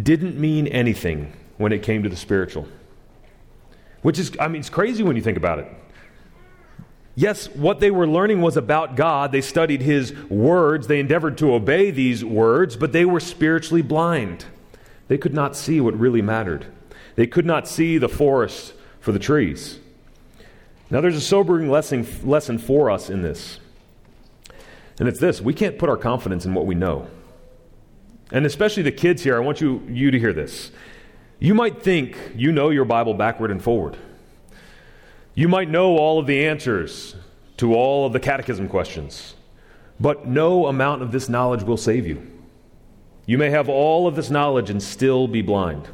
didn't 0.00 0.38
mean 0.38 0.68
anything 0.68 1.32
when 1.56 1.72
it 1.72 1.82
came 1.82 2.04
to 2.04 2.08
the 2.08 2.16
spiritual. 2.16 2.68
Which 4.02 4.20
is, 4.20 4.30
I 4.38 4.46
mean, 4.46 4.60
it's 4.60 4.70
crazy 4.70 5.02
when 5.02 5.16
you 5.16 5.22
think 5.22 5.38
about 5.38 5.58
it. 5.58 5.66
Yes, 7.18 7.48
what 7.48 7.80
they 7.80 7.90
were 7.90 8.06
learning 8.06 8.42
was 8.42 8.58
about 8.58 8.94
God. 8.94 9.32
They 9.32 9.40
studied 9.40 9.80
His 9.80 10.14
words. 10.28 10.86
They 10.86 11.00
endeavored 11.00 11.38
to 11.38 11.54
obey 11.54 11.90
these 11.90 12.22
words, 12.22 12.76
but 12.76 12.92
they 12.92 13.06
were 13.06 13.20
spiritually 13.20 13.80
blind. 13.80 14.44
They 15.08 15.16
could 15.16 15.32
not 15.32 15.56
see 15.56 15.80
what 15.80 15.98
really 15.98 16.20
mattered. 16.20 16.66
They 17.14 17.26
could 17.26 17.46
not 17.46 17.66
see 17.66 17.96
the 17.96 18.08
forest 18.08 18.74
for 19.00 19.12
the 19.12 19.18
trees. 19.18 19.78
Now, 20.90 21.00
there's 21.00 21.16
a 21.16 21.20
sobering 21.22 21.70
lesson, 21.70 22.06
lesson 22.22 22.58
for 22.58 22.90
us 22.90 23.08
in 23.08 23.22
this. 23.22 23.60
And 25.00 25.08
it's 25.08 25.18
this 25.18 25.40
we 25.40 25.54
can't 25.54 25.78
put 25.78 25.88
our 25.88 25.96
confidence 25.96 26.44
in 26.44 26.52
what 26.52 26.66
we 26.66 26.74
know. 26.74 27.08
And 28.30 28.44
especially 28.44 28.82
the 28.82 28.92
kids 28.92 29.22
here, 29.22 29.36
I 29.36 29.40
want 29.40 29.60
you, 29.60 29.82
you 29.88 30.10
to 30.10 30.18
hear 30.18 30.32
this. 30.32 30.70
You 31.38 31.54
might 31.54 31.82
think 31.82 32.18
you 32.34 32.52
know 32.52 32.70
your 32.70 32.84
Bible 32.84 33.14
backward 33.14 33.50
and 33.50 33.62
forward. 33.62 33.96
You 35.36 35.48
might 35.48 35.68
know 35.68 35.98
all 35.98 36.18
of 36.18 36.26
the 36.26 36.46
answers 36.46 37.14
to 37.58 37.74
all 37.74 38.06
of 38.06 38.14
the 38.14 38.20
catechism 38.20 38.70
questions, 38.70 39.34
but 40.00 40.26
no 40.26 40.64
amount 40.66 41.02
of 41.02 41.12
this 41.12 41.28
knowledge 41.28 41.62
will 41.62 41.76
save 41.76 42.06
you. 42.06 42.26
You 43.26 43.36
may 43.36 43.50
have 43.50 43.68
all 43.68 44.06
of 44.06 44.16
this 44.16 44.30
knowledge 44.30 44.70
and 44.70 44.82
still 44.82 45.28
be 45.28 45.42
blind. 45.42 45.90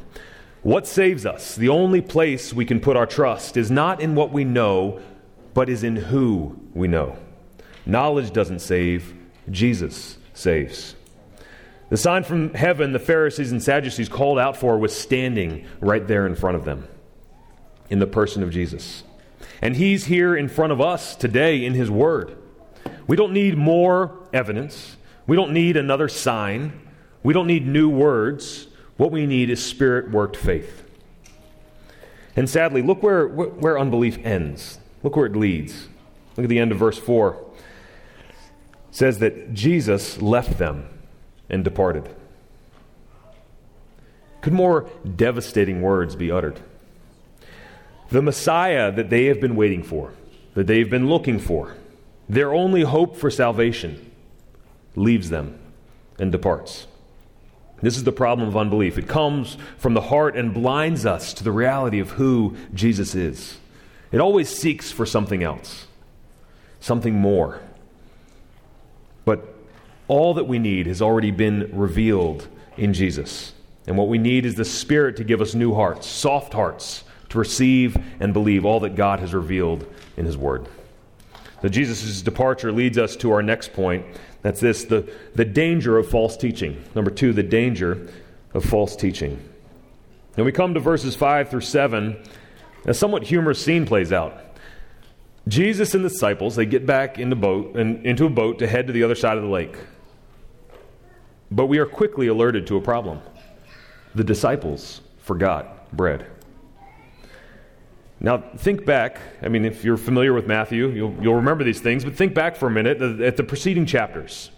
What 0.61 0.87
saves 0.87 1.25
us, 1.25 1.57
the 1.57 1.67
only 1.67 1.99
place 1.99 2.53
we 2.53 2.63
can 2.63 2.79
put 2.79 2.95
our 2.95 3.05
trust, 3.05 3.57
is 3.57 3.69
not 3.69 3.99
in 3.99 4.15
what 4.15 4.31
we 4.31 4.45
know, 4.45 5.01
but 5.53 5.67
is 5.67 5.83
in 5.83 5.97
who 5.97 6.57
we 6.73 6.87
know. 6.87 7.17
Knowledge 7.85 8.31
doesn't 8.31 8.59
save, 8.59 9.13
Jesus 9.49 10.17
saves. 10.33 10.95
The 11.89 11.97
sign 11.97 12.23
from 12.23 12.53
heaven 12.53 12.93
the 12.93 12.97
Pharisees 12.97 13.51
and 13.51 13.61
Sadducees 13.61 14.07
called 14.07 14.39
out 14.39 14.55
for 14.55 14.77
was 14.77 14.95
standing 14.95 15.65
right 15.81 16.07
there 16.07 16.25
in 16.25 16.35
front 16.35 16.55
of 16.55 16.63
them 16.63 16.87
in 17.89 17.99
the 17.99 18.07
person 18.07 18.41
of 18.41 18.49
Jesus. 18.49 19.03
And 19.63 19.77
he's 19.77 20.07
here 20.07 20.35
in 20.35 20.49
front 20.49 20.73
of 20.73 20.81
us 20.81 21.15
today 21.15 21.63
in 21.63 21.73
his 21.73 21.89
word. 21.89 22.35
We 23.07 23.15
don't 23.15 23.31
need 23.31 23.57
more 23.57 24.27
evidence. 24.33 24.97
We 25.25 25.37
don't 25.37 25.53
need 25.53 25.77
another 25.77 26.09
sign. 26.09 26.81
We 27.23 27.33
don't 27.33 27.47
need 27.47 27.65
new 27.65 27.87
words. 27.87 28.67
What 28.97 29.09
we 29.09 29.25
need 29.25 29.49
is 29.49 29.63
spirit 29.63 30.11
worked 30.11 30.35
faith. 30.35 30.83
And 32.35 32.49
sadly, 32.49 32.81
look 32.81 33.01
where, 33.01 33.25
where 33.25 33.79
unbelief 33.79 34.17
ends. 34.25 34.79
Look 35.01 35.15
where 35.15 35.27
it 35.27 35.35
leads. 35.37 35.87
Look 36.35 36.43
at 36.43 36.49
the 36.49 36.59
end 36.59 36.73
of 36.73 36.77
verse 36.77 36.97
4. 36.97 37.31
It 37.31 37.55
says 38.91 39.19
that 39.19 39.53
Jesus 39.53 40.21
left 40.21 40.57
them 40.57 40.89
and 41.49 41.63
departed. 41.63 42.13
Could 44.41 44.51
more 44.51 44.89
devastating 45.15 45.81
words 45.81 46.17
be 46.17 46.29
uttered? 46.29 46.59
The 48.13 48.21
Messiah 48.21 48.91
that 48.91 49.09
they 49.09 49.25
have 49.25 49.41
been 49.41 49.55
waiting 49.55 49.81
for, 49.81 50.13
that 50.53 50.67
they've 50.67 50.87
been 50.87 51.09
looking 51.09 51.39
for, 51.39 51.75
their 52.29 52.53
only 52.53 52.83
hope 52.83 53.17
for 53.17 53.31
salvation, 53.31 54.11
leaves 54.95 55.31
them 55.31 55.57
and 56.19 56.31
departs. 56.31 56.85
This 57.81 57.97
is 57.97 58.03
the 58.03 58.11
problem 58.11 58.47
of 58.47 58.55
unbelief. 58.55 58.99
It 58.99 59.07
comes 59.07 59.57
from 59.79 59.95
the 59.95 60.01
heart 60.01 60.35
and 60.35 60.53
blinds 60.53 61.07
us 61.07 61.33
to 61.33 61.43
the 61.43 61.51
reality 61.51 61.97
of 61.99 62.11
who 62.11 62.55
Jesus 62.75 63.15
is. 63.15 63.57
It 64.11 64.19
always 64.19 64.47
seeks 64.47 64.91
for 64.91 65.07
something 65.07 65.41
else, 65.41 65.87
something 66.79 67.15
more. 67.15 67.61
But 69.25 69.55
All 70.07 70.35
that 70.35 70.43
we 70.43 70.59
need 70.59 70.85
has 70.85 71.01
already 71.01 71.31
been 71.31 71.71
revealed 71.73 72.47
in 72.77 72.93
Jesus. 72.93 73.53
And 73.87 73.97
what 73.97 74.07
we 74.07 74.19
need 74.19 74.45
is 74.45 74.53
the 74.53 74.65
Spirit 74.65 75.15
to 75.17 75.23
give 75.23 75.41
us 75.41 75.55
new 75.55 75.73
hearts, 75.73 76.05
soft 76.05 76.53
hearts, 76.53 77.03
to 77.33 77.39
receive 77.39 77.97
and 78.19 78.31
believe 78.31 78.63
all 78.63 78.79
that 78.79 78.95
God 78.95 79.19
has 79.19 79.33
revealed 79.33 79.85
in 80.15 80.25
His 80.25 80.37
Word. 80.37 80.67
So 81.61 81.67
Jesus' 81.67 82.21
departure 82.21 82.71
leads 82.71 82.97
us 82.97 83.15
to 83.17 83.31
our 83.31 83.41
next 83.41 83.73
point. 83.73 84.05
That's 84.43 84.59
this 84.59 84.85
the, 84.85 85.11
the 85.33 85.45
danger 85.45 85.97
of 85.97 86.07
false 86.09 86.37
teaching. 86.37 86.83
Number 86.95 87.09
two, 87.11 87.33
the 87.33 87.43
danger 87.43 88.07
of 88.53 88.63
false 88.63 88.95
teaching. 88.95 89.41
And 90.37 90.45
we 90.45 90.51
come 90.51 90.73
to 90.75 90.79
verses 90.79 91.15
5 91.15 91.49
through 91.49 91.61
7. 91.61 92.17
A 92.85 92.93
somewhat 92.93 93.23
humorous 93.23 93.63
scene 93.63 93.85
plays 93.85 94.11
out. 94.11 94.39
Jesus 95.47 95.95
and 95.95 96.05
the 96.05 96.09
disciples, 96.09 96.55
they 96.55 96.65
get 96.65 96.85
back 96.85 97.17
in 97.17 97.29
the 97.29 97.35
boat 97.35 97.75
and 97.75 98.05
into 98.05 98.25
a 98.25 98.29
boat 98.29 98.59
to 98.59 98.67
head 98.67 98.87
to 98.87 98.93
the 98.93 99.03
other 99.03 99.15
side 99.15 99.37
of 99.37 99.43
the 99.43 99.49
lake. 99.49 99.75
But 101.49 101.65
we 101.65 101.79
are 101.79 101.85
quickly 101.85 102.27
alerted 102.27 102.67
to 102.67 102.77
a 102.77 102.81
problem. 102.81 103.21
The 104.15 104.23
disciples 104.23 105.01
forgot 105.17 105.91
bread. 105.95 106.27
Now, 108.23 108.37
think 108.37 108.85
back. 108.85 109.19
I 109.41 109.49
mean, 109.49 109.65
if 109.65 109.83
you're 109.83 109.97
familiar 109.97 110.33
with 110.33 110.47
Matthew, 110.47 110.87
you'll, 110.87 111.13
you'll 111.21 111.35
remember 111.35 111.65
these 111.65 111.81
things, 111.81 112.05
but 112.05 112.15
think 112.15 112.33
back 112.33 112.55
for 112.55 112.67
a 112.67 112.71
minute 112.71 113.01
at 113.21 113.35
the 113.35 113.43
preceding 113.43 113.85
chapters. 113.85 114.49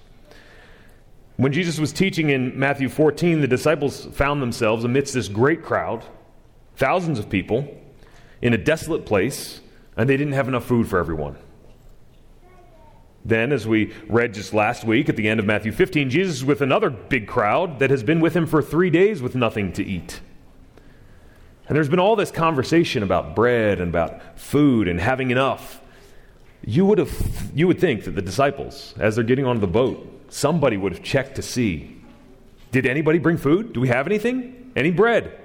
When 1.37 1.51
Jesus 1.51 1.79
was 1.79 1.91
teaching 1.91 2.29
in 2.29 2.57
Matthew 2.57 2.87
14, 2.87 3.41
the 3.41 3.47
disciples 3.47 4.05
found 4.05 4.41
themselves 4.41 4.85
amidst 4.85 5.15
this 5.15 5.27
great 5.27 5.63
crowd, 5.63 6.05
thousands 6.77 7.17
of 7.17 7.27
people, 7.27 7.67
in 8.41 8.53
a 8.53 8.57
desolate 8.57 9.05
place, 9.05 9.61
and 9.97 10.07
they 10.07 10.15
didn't 10.15 10.33
have 10.33 10.47
enough 10.47 10.65
food 10.65 10.87
for 10.87 10.99
everyone. 10.99 11.35
Then, 13.25 13.51
as 13.51 13.67
we 13.67 13.91
read 14.07 14.35
just 14.35 14.53
last 14.53 14.83
week 14.83 15.09
at 15.09 15.15
the 15.15 15.27
end 15.27 15.39
of 15.39 15.47
Matthew 15.47 15.71
15, 15.71 16.11
Jesus 16.11 16.35
is 16.37 16.45
with 16.45 16.61
another 16.61 16.91
big 16.91 17.27
crowd 17.27 17.79
that 17.79 17.89
has 17.89 18.03
been 18.03 18.19
with 18.19 18.35
him 18.35 18.45
for 18.45 18.61
three 18.61 18.91
days 18.91 19.23
with 19.23 19.33
nothing 19.33 19.73
to 19.73 19.83
eat. 19.83 20.21
And 21.67 21.75
there's 21.75 21.89
been 21.89 21.99
all 21.99 22.15
this 22.15 22.31
conversation 22.31 23.03
about 23.03 23.35
bread 23.35 23.79
and 23.79 23.89
about 23.89 24.39
food 24.39 24.87
and 24.87 24.99
having 24.99 25.31
enough. 25.31 25.81
You 26.63 26.85
would, 26.85 26.97
have, 26.99 27.51
you 27.55 27.67
would 27.67 27.79
think 27.79 28.03
that 28.05 28.11
the 28.11 28.21
disciples, 28.21 28.93
as 28.99 29.15
they're 29.15 29.23
getting 29.23 29.45
onto 29.45 29.61
the 29.61 29.67
boat, 29.67 30.25
somebody 30.29 30.77
would 30.77 30.93
have 30.93 31.03
checked 31.03 31.35
to 31.35 31.41
see 31.41 31.95
did 32.71 32.85
anybody 32.85 33.19
bring 33.19 33.37
food? 33.37 33.71
Do 33.71 33.79
we 33.79 33.87
have 33.87 34.05
anything? 34.05 34.73
Any 34.75 34.91
bread? 34.91 35.39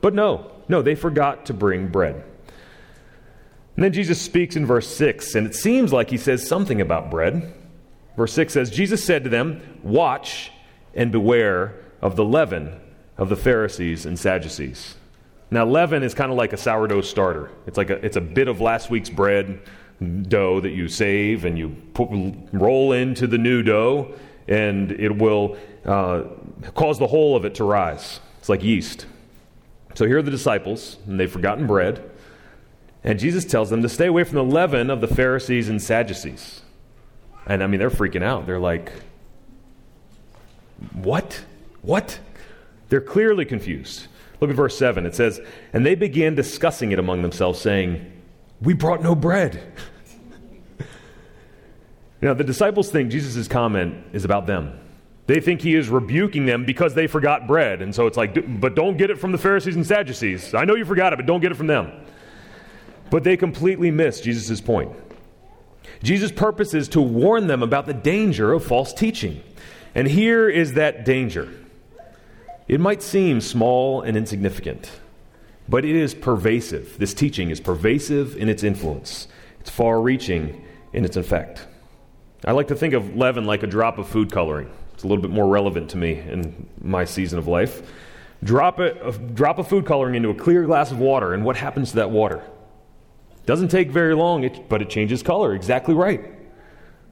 But 0.00 0.14
no, 0.14 0.52
no, 0.68 0.80
they 0.80 0.94
forgot 0.94 1.44
to 1.46 1.52
bring 1.52 1.88
bread. 1.88 2.24
And 3.76 3.84
then 3.84 3.92
Jesus 3.92 4.18
speaks 4.18 4.56
in 4.56 4.64
verse 4.64 4.88
6, 4.96 5.34
and 5.34 5.46
it 5.46 5.54
seems 5.54 5.92
like 5.92 6.08
he 6.08 6.16
says 6.16 6.48
something 6.48 6.80
about 6.80 7.10
bread. 7.10 7.52
Verse 8.16 8.32
6 8.32 8.54
says, 8.54 8.70
Jesus 8.70 9.04
said 9.04 9.24
to 9.24 9.28
them, 9.28 9.60
Watch 9.82 10.50
and 10.94 11.12
beware 11.12 11.74
of 12.00 12.16
the 12.16 12.24
leaven 12.24 12.80
of 13.18 13.28
the 13.28 13.36
Pharisees 13.36 14.06
and 14.06 14.18
Sadducees. 14.18 14.94
Now, 15.52 15.66
leaven 15.66 16.02
is 16.02 16.14
kind 16.14 16.32
of 16.32 16.38
like 16.38 16.54
a 16.54 16.56
sourdough 16.56 17.02
starter. 17.02 17.50
It's 17.66 17.76
like 17.76 17.90
a, 17.90 18.02
it's 18.02 18.16
a 18.16 18.22
bit 18.22 18.48
of 18.48 18.62
last 18.62 18.88
week's 18.88 19.10
bread 19.10 19.60
dough 20.22 20.60
that 20.60 20.70
you 20.70 20.88
save 20.88 21.44
and 21.44 21.58
you 21.58 21.76
put, 21.92 22.08
roll 22.52 22.92
into 22.92 23.26
the 23.26 23.36
new 23.36 23.62
dough, 23.62 24.14
and 24.48 24.92
it 24.92 25.14
will 25.14 25.58
uh, 25.84 26.22
cause 26.74 26.98
the 26.98 27.06
whole 27.06 27.36
of 27.36 27.44
it 27.44 27.54
to 27.56 27.64
rise. 27.64 28.18
It's 28.38 28.48
like 28.48 28.62
yeast. 28.62 29.04
So 29.94 30.06
here 30.06 30.16
are 30.16 30.22
the 30.22 30.30
disciples, 30.30 30.96
and 31.06 31.20
they've 31.20 31.30
forgotten 31.30 31.66
bread. 31.66 32.10
And 33.04 33.18
Jesus 33.18 33.44
tells 33.44 33.68
them 33.68 33.82
to 33.82 33.90
stay 33.90 34.06
away 34.06 34.24
from 34.24 34.36
the 34.36 34.44
leaven 34.44 34.88
of 34.88 35.02
the 35.02 35.08
Pharisees 35.08 35.68
and 35.68 35.82
Sadducees. 35.82 36.62
And 37.44 37.62
I 37.62 37.66
mean, 37.66 37.78
they're 37.78 37.90
freaking 37.90 38.22
out. 38.22 38.46
They're 38.46 38.58
like, 38.58 38.90
What? 40.94 41.44
What? 41.82 42.20
They're 42.88 43.02
clearly 43.02 43.44
confused. 43.44 44.06
Look 44.42 44.50
at 44.50 44.56
verse 44.56 44.76
7. 44.76 45.06
It 45.06 45.14
says, 45.14 45.40
And 45.72 45.86
they 45.86 45.94
began 45.94 46.34
discussing 46.34 46.90
it 46.90 46.98
among 46.98 47.22
themselves, 47.22 47.60
saying, 47.60 48.10
We 48.60 48.74
brought 48.74 49.00
no 49.00 49.14
bread. 49.14 49.62
now, 52.20 52.34
the 52.34 52.42
disciples 52.42 52.90
think 52.90 53.12
Jesus' 53.12 53.46
comment 53.46 54.04
is 54.12 54.24
about 54.24 54.48
them. 54.48 54.80
They 55.28 55.38
think 55.38 55.60
he 55.60 55.76
is 55.76 55.88
rebuking 55.88 56.44
them 56.44 56.64
because 56.64 56.92
they 56.92 57.06
forgot 57.06 57.46
bread. 57.46 57.82
And 57.82 57.94
so 57.94 58.08
it's 58.08 58.16
like, 58.16 58.60
but 58.60 58.74
don't 58.74 58.96
get 58.96 59.10
it 59.10 59.20
from 59.20 59.30
the 59.30 59.38
Pharisees 59.38 59.76
and 59.76 59.86
Sadducees. 59.86 60.54
I 60.54 60.64
know 60.64 60.74
you 60.74 60.84
forgot 60.84 61.12
it, 61.12 61.16
but 61.20 61.26
don't 61.26 61.40
get 61.40 61.52
it 61.52 61.54
from 61.54 61.68
them. 61.68 61.92
But 63.10 63.22
they 63.22 63.36
completely 63.36 63.92
miss 63.92 64.20
Jesus' 64.20 64.60
point. 64.60 64.90
Jesus' 66.02 66.32
purpose 66.32 66.74
is 66.74 66.88
to 66.88 67.00
warn 67.00 67.46
them 67.46 67.62
about 67.62 67.86
the 67.86 67.94
danger 67.94 68.52
of 68.52 68.64
false 68.64 68.92
teaching. 68.92 69.40
And 69.94 70.08
here 70.08 70.48
is 70.48 70.72
that 70.72 71.04
danger. 71.04 71.61
It 72.72 72.80
might 72.80 73.02
seem 73.02 73.42
small 73.42 74.00
and 74.00 74.16
insignificant, 74.16 74.90
but 75.68 75.84
it 75.84 75.94
is 75.94 76.14
pervasive. 76.14 76.96
This 76.96 77.12
teaching 77.12 77.50
is 77.50 77.60
pervasive 77.60 78.34
in 78.34 78.48
its 78.48 78.62
influence, 78.62 79.28
it's 79.60 79.68
far 79.68 80.00
reaching 80.00 80.64
in 80.94 81.04
its 81.04 81.18
effect. 81.18 81.66
I 82.46 82.52
like 82.52 82.68
to 82.68 82.74
think 82.74 82.94
of 82.94 83.14
leaven 83.14 83.44
like 83.44 83.62
a 83.62 83.66
drop 83.66 83.98
of 83.98 84.08
food 84.08 84.32
coloring. 84.32 84.70
It's 84.94 85.02
a 85.02 85.06
little 85.06 85.20
bit 85.20 85.30
more 85.30 85.46
relevant 85.48 85.90
to 85.90 85.98
me 85.98 86.18
in 86.18 86.66
my 86.80 87.04
season 87.04 87.38
of 87.38 87.46
life. 87.46 87.82
Drop 88.42 88.78
a, 88.78 88.92
a 89.06 89.12
drop 89.18 89.58
of 89.58 89.68
food 89.68 89.84
coloring 89.84 90.14
into 90.14 90.30
a 90.30 90.34
clear 90.34 90.64
glass 90.64 90.90
of 90.90 90.98
water, 90.98 91.34
and 91.34 91.44
what 91.44 91.56
happens 91.56 91.90
to 91.90 91.96
that 91.96 92.10
water? 92.10 92.42
Doesn't 93.44 93.68
take 93.68 93.90
very 93.90 94.14
long, 94.14 94.48
but 94.70 94.80
it 94.80 94.88
changes 94.88 95.22
color. 95.22 95.54
Exactly 95.54 95.92
right. 95.92 96.24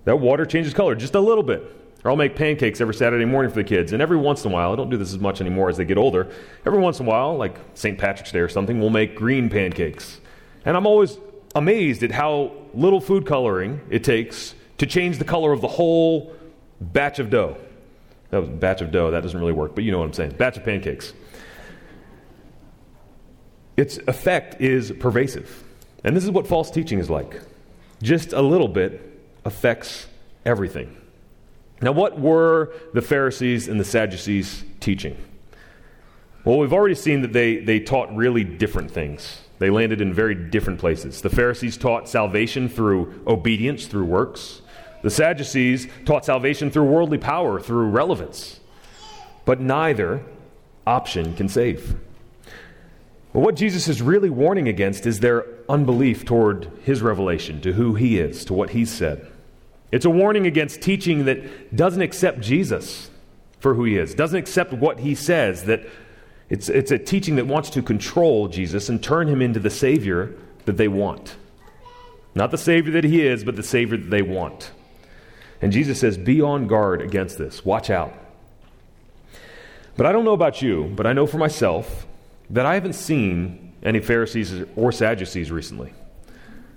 That 0.07 0.20
water 0.20 0.46
changes 0.46 0.73
color 0.73 0.94
just 0.94 1.14
a 1.14 1.20
little 1.20 1.44
bit. 1.44 1.80
Or 2.02 2.10
I'll 2.10 2.16
make 2.16 2.34
pancakes 2.34 2.80
every 2.80 2.94
Saturday 2.94 3.26
morning 3.26 3.50
for 3.50 3.56
the 3.56 3.64
kids. 3.64 3.92
And 3.92 4.00
every 4.00 4.16
once 4.16 4.44
in 4.44 4.50
a 4.50 4.54
while, 4.54 4.72
I 4.72 4.76
don't 4.76 4.88
do 4.88 4.96
this 4.96 5.12
as 5.12 5.18
much 5.18 5.40
anymore 5.40 5.68
as 5.68 5.76
they 5.76 5.84
get 5.84 5.98
older. 5.98 6.32
Every 6.64 6.78
once 6.78 6.98
in 6.98 7.06
a 7.06 7.08
while, 7.08 7.36
like 7.36 7.58
St. 7.74 7.98
Patrick's 7.98 8.32
Day 8.32 8.38
or 8.38 8.48
something, 8.48 8.80
we'll 8.80 8.90
make 8.90 9.14
green 9.14 9.50
pancakes. 9.50 10.18
And 10.64 10.76
I'm 10.76 10.86
always 10.86 11.18
amazed 11.54 12.02
at 12.02 12.10
how 12.10 12.52
little 12.72 13.00
food 13.00 13.26
coloring 13.26 13.80
it 13.90 14.02
takes 14.02 14.54
to 14.78 14.86
change 14.86 15.18
the 15.18 15.24
color 15.24 15.52
of 15.52 15.60
the 15.60 15.68
whole 15.68 16.34
batch 16.80 17.18
of 17.18 17.28
dough. 17.28 17.58
That 18.30 18.40
was 18.40 18.48
batch 18.48 18.80
of 18.80 18.90
dough. 18.92 19.10
That 19.10 19.22
doesn't 19.22 19.38
really 19.38 19.52
work, 19.52 19.74
but 19.74 19.84
you 19.84 19.92
know 19.92 19.98
what 19.98 20.06
I'm 20.06 20.12
saying. 20.12 20.32
Batch 20.32 20.56
of 20.56 20.64
pancakes. 20.64 21.12
Its 23.76 23.98
effect 24.06 24.60
is 24.60 24.92
pervasive. 24.92 25.64
And 26.04 26.16
this 26.16 26.24
is 26.24 26.30
what 26.30 26.46
false 26.46 26.70
teaching 26.70 26.98
is 26.98 27.10
like. 27.10 27.42
Just 28.02 28.32
a 28.32 28.40
little 28.40 28.68
bit 28.68 29.20
affects 29.44 30.06
everything. 30.46 30.96
Now, 31.83 31.93
what 31.93 32.19
were 32.21 32.73
the 32.93 33.03
Pharisees 33.03 33.69
and 33.69 33.81
the 33.81 33.85
Sadducees 33.85 34.64
teaching? 34.81 35.16
Well, 36.45 36.59
we've 36.59 36.73
already 36.73 36.95
seen 36.95 37.23
that 37.23 37.33
they, 37.33 37.57
they 37.57 37.81
taught 37.81 38.14
really 38.14 38.45
different 38.45 38.90
things. 38.90 39.40
They 39.59 39.71
landed 39.71 40.01
in 40.01 40.12
very 40.14 40.35
different 40.35 40.79
places. 40.79 41.21
The 41.21 41.31
Pharisees 41.31 41.77
taught 41.77 42.09
salvation 42.09 42.69
through 42.69 43.23
obedience, 43.27 43.87
through 43.87 44.07
works. 44.07 44.62
The 45.03 45.11
Sadducees 45.11 45.87
taught 46.07 46.25
salvation 46.25 46.71
through 46.71 46.85
worldly 46.85 47.19
power, 47.19 47.61
through 47.61 47.90
relevance. 47.90 48.61
But 49.45 49.61
neither 49.61 50.23
option 50.87 51.35
can 51.37 51.49
save. 51.49 51.95
But 53.33 53.40
what 53.40 53.55
Jesus 53.55 53.87
is 53.87 54.03
really 54.03 54.31
warning 54.31 54.69
against 54.69 55.07
is 55.07 55.21
their 55.21 55.47
unbelief 55.69 56.25
toward 56.25 56.71
his 56.83 57.01
revelation, 57.01 57.61
to 57.61 57.73
who 57.73 57.95
he 57.95 58.19
is, 58.19 58.45
to 58.47 58.55
what 58.55 58.71
he's 58.71 58.90
said. 58.90 59.30
It's 59.92 60.05
a 60.05 60.11
warning 60.11 60.46
against 60.46 60.81
teaching 60.81 61.24
that 61.24 61.74
doesn't 61.74 62.03
accept 62.03 62.40
Jesus 62.40 63.11
for 63.59 63.74
who 63.74 63.85
he 63.85 63.96
is, 63.96 64.14
doesn't 64.14 64.38
accept 64.38 64.72
what 64.72 65.00
he 65.00 65.14
says, 65.14 65.64
that 65.64 65.87
it's, 66.48 66.68
it's 66.68 66.90
a 66.90 66.98
teaching 66.98 67.37
that 67.37 67.46
wants 67.46 67.70
to 67.70 67.83
control 67.83 68.48
Jesus 68.48 68.88
and 68.88 69.03
turn 69.03 69.29
him 69.29 69.42
into 69.42 69.61
the 69.61 69.70
Savior 69.70 70.35
that 70.64 70.76
they 70.76 70.88
want. 70.88 71.37
Not 72.35 72.50
the 72.50 72.59
Savior 72.59 72.92
that 72.92 73.05
he 73.05 73.26
is, 73.26 73.44
but 73.44 73.57
the 73.57 73.62
Savior 73.62 73.96
that 73.96 74.11
they 74.11 74.22
want. 74.22 74.70
And 75.61 75.72
Jesus 75.72 76.00
says, 76.00 76.16
Be 76.16 76.40
on 76.40 76.66
guard 76.66 77.03
against 77.03 77.38
this. 77.38 77.64
Watch 77.64 77.90
out. 77.90 78.14
But 79.96 80.07
I 80.07 80.12
don't 80.12 80.24
know 80.24 80.33
about 80.33 80.62
you, 80.62 80.92
but 80.96 81.07
I 81.07 81.12
know 81.12 81.26
for 81.26 81.38
myself 81.38 82.07
that 82.48 82.66
I 82.66 82.74
haven't 82.74 82.94
seen 82.94 83.74
any 83.83 84.00
Pharisees 84.00 84.64
or 84.76 84.92
Sadducees 84.92 85.50
recently. 85.50 85.92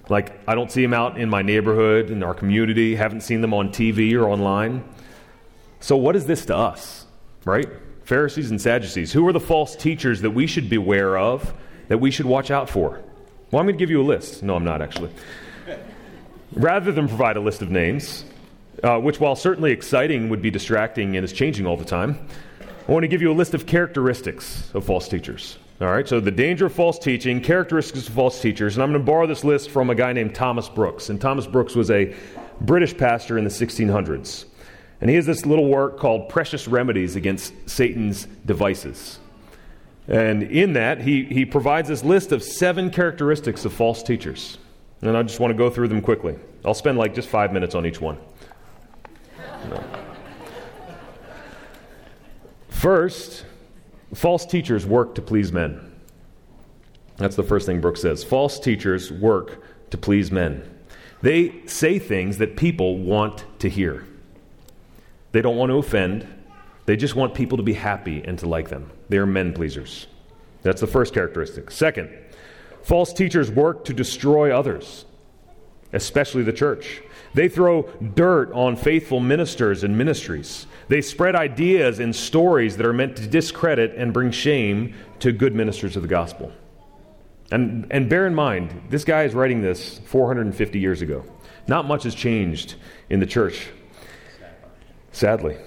Like, 0.09 0.37
I 0.47 0.55
don't 0.55 0.71
see 0.71 0.81
them 0.81 0.93
out 0.93 1.17
in 1.17 1.29
my 1.29 1.41
neighborhood, 1.41 2.09
in 2.09 2.23
our 2.23 2.33
community, 2.33 2.95
haven't 2.95 3.21
seen 3.21 3.41
them 3.41 3.53
on 3.53 3.69
TV 3.69 4.13
or 4.13 4.27
online. 4.27 4.83
So, 5.79 5.95
what 5.95 6.15
is 6.15 6.25
this 6.25 6.45
to 6.47 6.55
us, 6.55 7.05
right? 7.45 7.67
Pharisees 8.03 8.51
and 8.51 8.61
Sadducees. 8.61 9.13
Who 9.13 9.27
are 9.27 9.33
the 9.33 9.39
false 9.39 9.75
teachers 9.75 10.21
that 10.21 10.31
we 10.31 10.45
should 10.45 10.69
beware 10.69 11.17
of, 11.17 11.53
that 11.87 11.99
we 11.99 12.11
should 12.11 12.25
watch 12.25 12.51
out 12.51 12.69
for? 12.69 13.01
Well, 13.51 13.59
I'm 13.59 13.65
going 13.65 13.77
to 13.77 13.79
give 13.79 13.89
you 13.89 14.01
a 14.01 14.03
list. 14.03 14.43
No, 14.43 14.55
I'm 14.55 14.63
not 14.63 14.81
actually. 14.81 15.11
Rather 16.53 16.91
than 16.91 17.07
provide 17.07 17.37
a 17.37 17.39
list 17.39 17.61
of 17.61 17.71
names, 17.71 18.25
uh, 18.83 18.99
which, 18.99 19.19
while 19.19 19.35
certainly 19.35 19.71
exciting, 19.71 20.29
would 20.29 20.41
be 20.41 20.51
distracting 20.51 21.15
and 21.15 21.23
is 21.23 21.31
changing 21.31 21.65
all 21.65 21.77
the 21.77 21.85
time, 21.85 22.27
I 22.87 22.91
want 22.91 23.03
to 23.03 23.07
give 23.07 23.21
you 23.21 23.31
a 23.31 23.33
list 23.33 23.53
of 23.53 23.65
characteristics 23.65 24.69
of 24.73 24.85
false 24.85 25.07
teachers. 25.07 25.57
All 25.83 25.91
right, 25.91 26.07
so 26.07 26.21
the 26.21 26.31
danger 26.31 26.67
of 26.67 26.73
false 26.73 26.97
teaching, 26.97 27.41
characteristics 27.41 28.07
of 28.07 28.13
false 28.13 28.41
teachers, 28.41 28.77
and 28.77 28.83
I'm 28.83 28.91
going 28.91 29.01
to 29.01 29.05
borrow 29.05 29.27
this 29.27 29.43
list 29.43 29.69
from 29.69 29.89
a 29.89 29.95
guy 29.95 30.13
named 30.13 30.33
Thomas 30.33 30.69
Brooks. 30.69 31.09
And 31.09 31.19
Thomas 31.19 31.45
Brooks 31.45 31.75
was 31.75 31.91
a 31.91 32.15
British 32.61 32.95
pastor 32.97 33.37
in 33.37 33.43
the 33.43 33.49
1600s. 33.49 34.45
And 35.01 35.09
he 35.09 35.17
has 35.17 35.25
this 35.25 35.45
little 35.45 35.67
work 35.67 35.99
called 35.99 36.29
Precious 36.29 36.69
Remedies 36.69 37.17
Against 37.17 37.53
Satan's 37.69 38.27
Devices. 38.45 39.19
And 40.07 40.43
in 40.43 40.71
that, 40.73 41.01
he, 41.01 41.25
he 41.25 41.43
provides 41.43 41.89
this 41.89 42.01
list 42.01 42.31
of 42.31 42.43
seven 42.43 42.89
characteristics 42.89 43.65
of 43.65 43.73
false 43.73 44.03
teachers. 44.03 44.59
And 45.01 45.17
I 45.17 45.23
just 45.23 45.41
want 45.41 45.51
to 45.51 45.57
go 45.57 45.69
through 45.69 45.89
them 45.89 45.99
quickly. 45.99 46.37
I'll 46.63 46.73
spend 46.73 46.97
like 46.97 47.13
just 47.13 47.27
five 47.27 47.51
minutes 47.51 47.75
on 47.75 47.85
each 47.85 47.99
one. 47.99 48.17
No. 49.69 49.83
First, 52.69 53.45
false 54.13 54.45
teachers 54.45 54.85
work 54.85 55.15
to 55.15 55.21
please 55.21 55.51
men. 55.51 55.91
That's 57.17 57.35
the 57.35 57.43
first 57.43 57.65
thing 57.65 57.81
Brooks 57.81 58.01
says. 58.01 58.23
False 58.23 58.59
teachers 58.59 59.11
work 59.11 59.63
to 59.91 59.97
please 59.97 60.31
men. 60.31 60.69
They 61.21 61.65
say 61.67 61.99
things 61.99 62.37
that 62.39 62.57
people 62.57 62.97
want 62.97 63.45
to 63.59 63.69
hear. 63.69 64.05
They 65.31 65.41
don't 65.41 65.55
want 65.55 65.71
to 65.71 65.77
offend, 65.77 66.27
they 66.85 66.97
just 66.97 67.15
want 67.15 67.33
people 67.33 67.57
to 67.57 67.63
be 67.63 67.73
happy 67.73 68.21
and 68.23 68.37
to 68.39 68.47
like 68.47 68.69
them. 68.69 68.91
They 69.09 69.17
are 69.17 69.25
men 69.25 69.53
pleasers. 69.53 70.07
That's 70.63 70.81
the 70.81 70.87
first 70.87 71.13
characteristic. 71.13 71.71
Second, 71.71 72.09
false 72.83 73.13
teachers 73.13 73.49
work 73.49 73.85
to 73.85 73.93
destroy 73.93 74.55
others, 74.55 75.05
especially 75.93 76.43
the 76.43 76.53
church. 76.53 77.01
They 77.33 77.49
throw 77.49 77.83
dirt 78.13 78.51
on 78.53 78.75
faithful 78.75 79.19
ministers 79.19 79.83
and 79.83 79.97
ministries. 79.97 80.67
They 80.87 81.01
spread 81.01 81.35
ideas 81.35 81.99
and 81.99 82.15
stories 82.15 82.77
that 82.77 82.85
are 82.85 82.93
meant 82.93 83.17
to 83.17 83.27
discredit 83.27 83.95
and 83.95 84.13
bring 84.13 84.31
shame 84.31 84.93
to 85.19 85.31
good 85.31 85.55
ministers 85.55 85.95
of 85.95 86.01
the 86.01 86.07
gospel. 86.07 86.51
And, 87.51 87.87
and 87.91 88.09
bear 88.09 88.27
in 88.27 88.35
mind, 88.35 88.87
this 88.89 89.03
guy 89.03 89.23
is 89.23 89.33
writing 89.33 89.61
this 89.61 89.99
450 90.05 90.79
years 90.79 91.01
ago. 91.01 91.23
Not 91.67 91.85
much 91.85 92.03
has 92.03 92.13
changed 92.13 92.75
in 93.09 93.19
the 93.19 93.25
church 93.25 93.67
Sadly. 95.13 95.57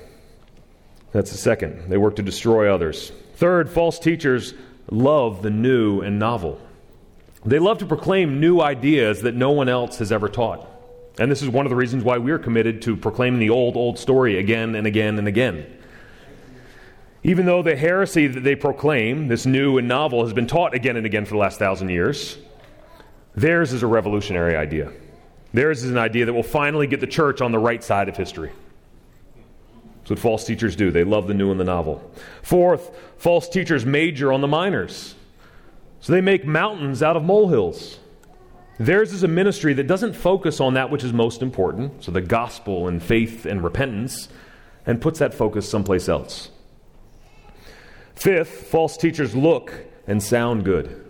That's 1.13 1.31
the 1.31 1.39
second. 1.39 1.89
They 1.89 1.97
work 1.97 2.17
to 2.17 2.23
destroy 2.23 2.73
others. 2.73 3.13
Third, 3.37 3.71
false 3.71 3.99
teachers 3.99 4.53
love 4.91 5.43
the 5.43 5.51
new 5.51 6.01
and 6.01 6.19
novel. 6.19 6.61
They 7.45 7.61
love 7.61 7.79
to 7.79 7.87
proclaim 7.87 8.41
new 8.41 8.61
ideas 8.61 9.23
that 9.23 9.37
no 9.37 9.53
one 9.53 9.69
else 9.69 9.99
has 9.99 10.11
ever 10.11 10.29
taught. 10.29 10.69
And 11.19 11.31
this 11.31 11.43
is 11.43 11.49
one 11.49 11.65
of 11.65 11.71
the 11.71 11.77
reasons 11.77 12.05
why 12.05 12.19
we're 12.19 12.39
committed 12.39 12.83
to 12.83 12.97
proclaiming 12.97 13.41
the 13.41 13.51
old, 13.51 13.77
old 13.77 13.99
story 13.99 14.39
again 14.39 14.75
and 14.75 14.87
again 14.87 15.19
and 15.19 15.27
again. 15.27 15.67
Even 17.23 17.47
though 17.47 17.63
the 17.63 17.75
heresy 17.75 18.27
that 18.27 18.45
they 18.45 18.55
proclaim, 18.55 19.29
this 19.29 19.47
new 19.47 19.79
and 19.79 19.89
novel, 19.89 20.23
has 20.23 20.33
been 20.33 20.47
taught 20.47 20.75
again 20.75 20.97
and 20.97 21.07
again 21.07 21.25
for 21.25 21.33
the 21.33 21.39
last 21.39 21.59
thousand 21.59 21.89
years, 21.89 22.39
theirs 23.35 23.73
is 23.73 23.83
a 23.83 23.87
revolutionary 23.87 24.55
idea. 24.55 24.93
Theirs 25.53 25.83
is 25.83 25.91
an 25.91 25.99
idea 25.99 26.27
that 26.27 26.35
will 26.35 26.43
finally 26.43 26.87
get 26.87 27.01
the 27.01 27.07
church 27.07 27.41
on 27.41 27.51
the 27.51 27.59
right 27.59 27.83
side 27.83 28.09
of 28.09 28.17
history. 28.17 28.53
That's 30.01 30.11
what 30.11 30.19
false 30.19 30.45
teachers 30.45 30.77
do. 30.77 30.91
They 30.91 31.03
love 31.03 31.27
the 31.27 31.35
new 31.35 31.51
and 31.51 31.59
the 31.59 31.65
novel. 31.65 32.13
Fourth, 32.43 32.97
false 33.17 33.49
teachers 33.49 33.85
major 33.85 34.33
on 34.33 34.41
the 34.41 34.47
minors. 34.47 35.17
So 36.01 36.13
they 36.13 36.21
make 36.21 36.45
mountains 36.45 37.03
out 37.03 37.17
of 37.17 37.25
molehills. 37.25 37.99
Theirs 38.79 39.13
is 39.13 39.23
a 39.23 39.29
ministry 39.29 39.73
that 39.75 39.87
doesn't 39.87 40.13
focus 40.13 40.61
on 40.61 40.75
that 40.75 40.91
which 40.91 41.03
is 41.03 41.13
most 41.13 41.41
important, 41.41 42.05
so 42.05 42.13
the 42.13 42.21
gospel 42.21 42.89
and 42.89 43.03
faith 43.03 43.47
and 43.47 43.65
repentance, 43.65 44.29
and 44.85 45.01
puts 45.01 45.19
that 45.19 45.33
focus 45.33 45.69
someplace 45.69 46.09
else. 46.09 46.51
Fifth, 48.15 48.69
false 48.69 48.97
teachers 48.97 49.35
look 49.35 49.73
and 50.07 50.23
sound 50.23 50.65
good. 50.65 51.05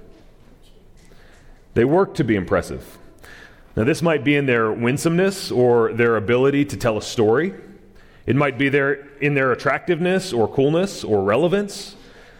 They 1.74 1.84
work 1.84 2.14
to 2.14 2.24
be 2.24 2.36
impressive. 2.36 2.98
Now, 3.76 3.84
this 3.84 4.00
might 4.00 4.24
be 4.24 4.36
in 4.36 4.46
their 4.46 4.72
winsomeness 4.72 5.50
or 5.50 5.92
their 5.92 6.16
ability 6.16 6.64
to 6.66 6.76
tell 6.76 6.96
a 6.96 7.02
story. 7.02 7.52
It 8.24 8.34
might 8.34 8.58
be 8.58 8.70
there 8.70 9.06
in 9.20 9.34
their 9.34 9.52
attractiveness 9.52 10.32
or 10.32 10.48
coolness 10.48 11.04
or 11.04 11.22
relevance. 11.22 11.94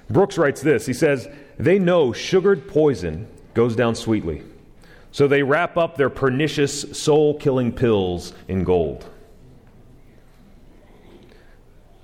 Brooks 0.08 0.38
writes 0.38 0.62
this 0.62 0.86
He 0.86 0.94
says, 0.94 1.28
They 1.58 1.78
know 1.78 2.12
sugared 2.12 2.68
poison 2.68 3.28
goes 3.54 3.76
down 3.76 3.94
sweetly, 3.94 4.42
so 5.16 5.26
they 5.26 5.42
wrap 5.42 5.78
up 5.78 5.96
their 5.96 6.10
pernicious, 6.10 6.82
soul 6.92 7.32
killing 7.32 7.72
pills 7.72 8.34
in 8.48 8.64
gold. 8.64 9.08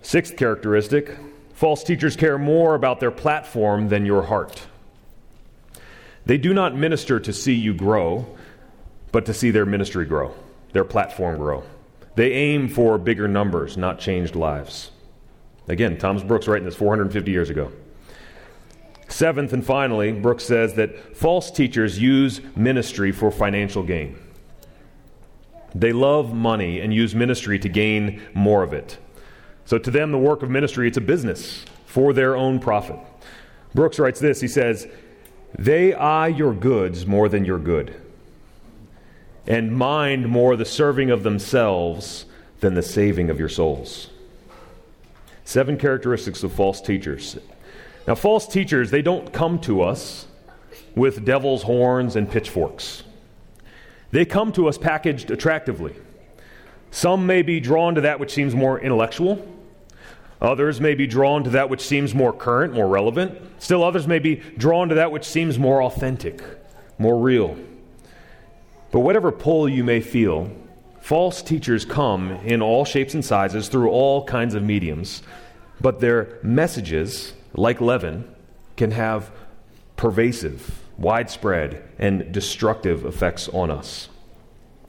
Sixth 0.01 0.35
characteristic 0.35 1.19
false 1.53 1.85
teachers 1.85 2.17
care 2.17 2.39
more 2.39 2.75
about 2.75 3.01
their 3.01 3.11
platform 3.11 3.91
than 3.91 4.07
your 4.07 4.23
heart. 4.23 4.63
They 6.25 6.39
do 6.39 6.55
not 6.55 6.75
minister 6.75 7.21
to 7.21 7.35
see 7.35 7.53
you 7.53 7.75
grow, 7.75 8.25
but 9.13 9.27
to 9.27 9.35
see 9.35 9.51
their 9.51 9.67
ministry 9.67 10.07
grow, 10.07 10.35
their 10.73 10.85
platform 10.85 11.37
grow. 11.37 11.65
They 12.15 12.33
aim 12.33 12.67
for 12.67 12.97
bigger 12.97 13.29
numbers, 13.29 13.77
not 13.77 13.99
changed 13.99 14.37
lives. 14.37 14.91
Again, 15.69 15.99
Thomas 15.99 16.23
Brooks 16.23 16.49
writing 16.49 16.65
this 16.65 16.77
450 16.77 17.31
years 17.31 17.51
ago. 17.51 17.73
Seventh 19.13 19.53
and 19.53 19.65
finally, 19.65 20.11
Brooks 20.11 20.45
says 20.45 20.73
that 20.75 21.15
false 21.15 21.51
teachers 21.51 21.99
use 21.99 22.41
ministry 22.57 23.13
for 23.13 23.31
financial 23.31 23.83
gain. 23.83 24.19
They 25.75 25.93
love 25.93 26.33
money 26.33 26.81
and 26.81 26.95
use 26.95 27.15
ministry 27.15 27.59
to 27.59 27.69
gain 27.69 28.23
more 28.33 28.63
of 28.63 28.73
it. 28.73 28.97
So 29.67 29.77
to 29.77 29.91
them, 29.91 30.13
the 30.13 30.19
work 30.19 30.43
of 30.43 30.49
ministry, 30.49 30.89
it's 30.89 30.97
a 30.97 31.03
business 31.03 31.63
for 31.85 32.15
their 32.15 32.37
own 32.37 32.59
profit. 32.59 32.99
Brooks 33.75 33.99
writes 33.99 34.19
this 34.19 34.41
he 34.41 34.49
says, 34.49 34.89
They 35.59 35.93
eye 35.93 36.29
your 36.29 36.55
goods 36.55 37.07
more 37.07 37.29
than 37.29 37.45
your 37.45 37.59
good 37.59 37.95
and 39.47 39.77
mind 39.77 40.27
more 40.27 40.57
the 40.57 40.65
serving 40.65 41.11
of 41.11 41.23
themselves 41.23 42.25
than 42.61 42.73
the 42.73 42.83
saving 42.83 43.29
of 43.29 43.39
your 43.39 43.49
souls. 43.51 44.09
Seven 45.45 45.77
characteristics 45.77 46.43
of 46.43 46.53
false 46.53 46.81
teachers. 46.81 47.37
Now, 48.07 48.15
false 48.15 48.47
teachers, 48.47 48.91
they 48.91 49.03
don't 49.03 49.33
come 49.33 49.59
to 49.61 49.83
us 49.83 50.27
with 50.95 51.25
devil's 51.25 51.63
horns 51.63 52.17
and 52.17 52.31
pitchforks. 52.31 53.05
They 54.11 54.25
come 54.25 54.53
to 54.53 54.69
us 54.69 54.77
packaged 54.77 55.31
attractively. 55.31 55.95
Some 56.91 57.27
may 57.27 57.43
be 57.43 57.61
drawn 57.61 57.95
to 57.95 58.03
that 58.03 58.21
which 58.21 58.33
seems 58.33 58.55
more 58.55 58.79
intellectual. 58.79 59.49
Others 60.43 60.81
may 60.81 60.95
be 60.95 61.07
drawn 61.07 61.45
to 61.45 61.51
that 61.51 61.71
which 61.71 61.81
seems 61.81 62.15
more 62.15 62.33
current, 62.33 62.75
more 62.75 62.89
relevant. 62.89 63.41
Still, 63.59 63.85
others 63.85 64.07
may 64.07 64.19
be 64.19 64.37
drawn 64.59 64.89
to 64.89 64.97
that 64.97 65.13
which 65.13 65.25
seems 65.25 65.59
more 65.59 65.83
authentic, 65.83 66.43
more 66.99 67.19
real. 67.19 67.57
But 68.91 69.01
whatever 69.01 69.33
pull 69.33 69.69
you 69.69 69.85
may 69.85 70.01
feel, 70.01 70.51
false 71.01 71.43
teachers 71.43 71.85
come 71.85 72.33
in 72.45 72.61
all 72.61 72.85
shapes 72.85 73.15
and 73.15 73.25
sizes 73.25 73.69
through 73.69 73.91
all 73.91 74.25
kinds 74.25 74.55
of 74.55 74.63
mediums. 74.63 75.23
But 75.81 76.01
their 76.01 76.39
messages, 76.43 77.33
like 77.55 77.81
leaven, 77.81 78.33
can 78.77 78.91
have 78.93 79.31
pervasive, 79.97 80.83
widespread, 80.99 81.83
and 81.99 82.33
destructive 82.33 83.05
effects 83.05 83.49
on 83.49 83.71
us. 83.71 84.09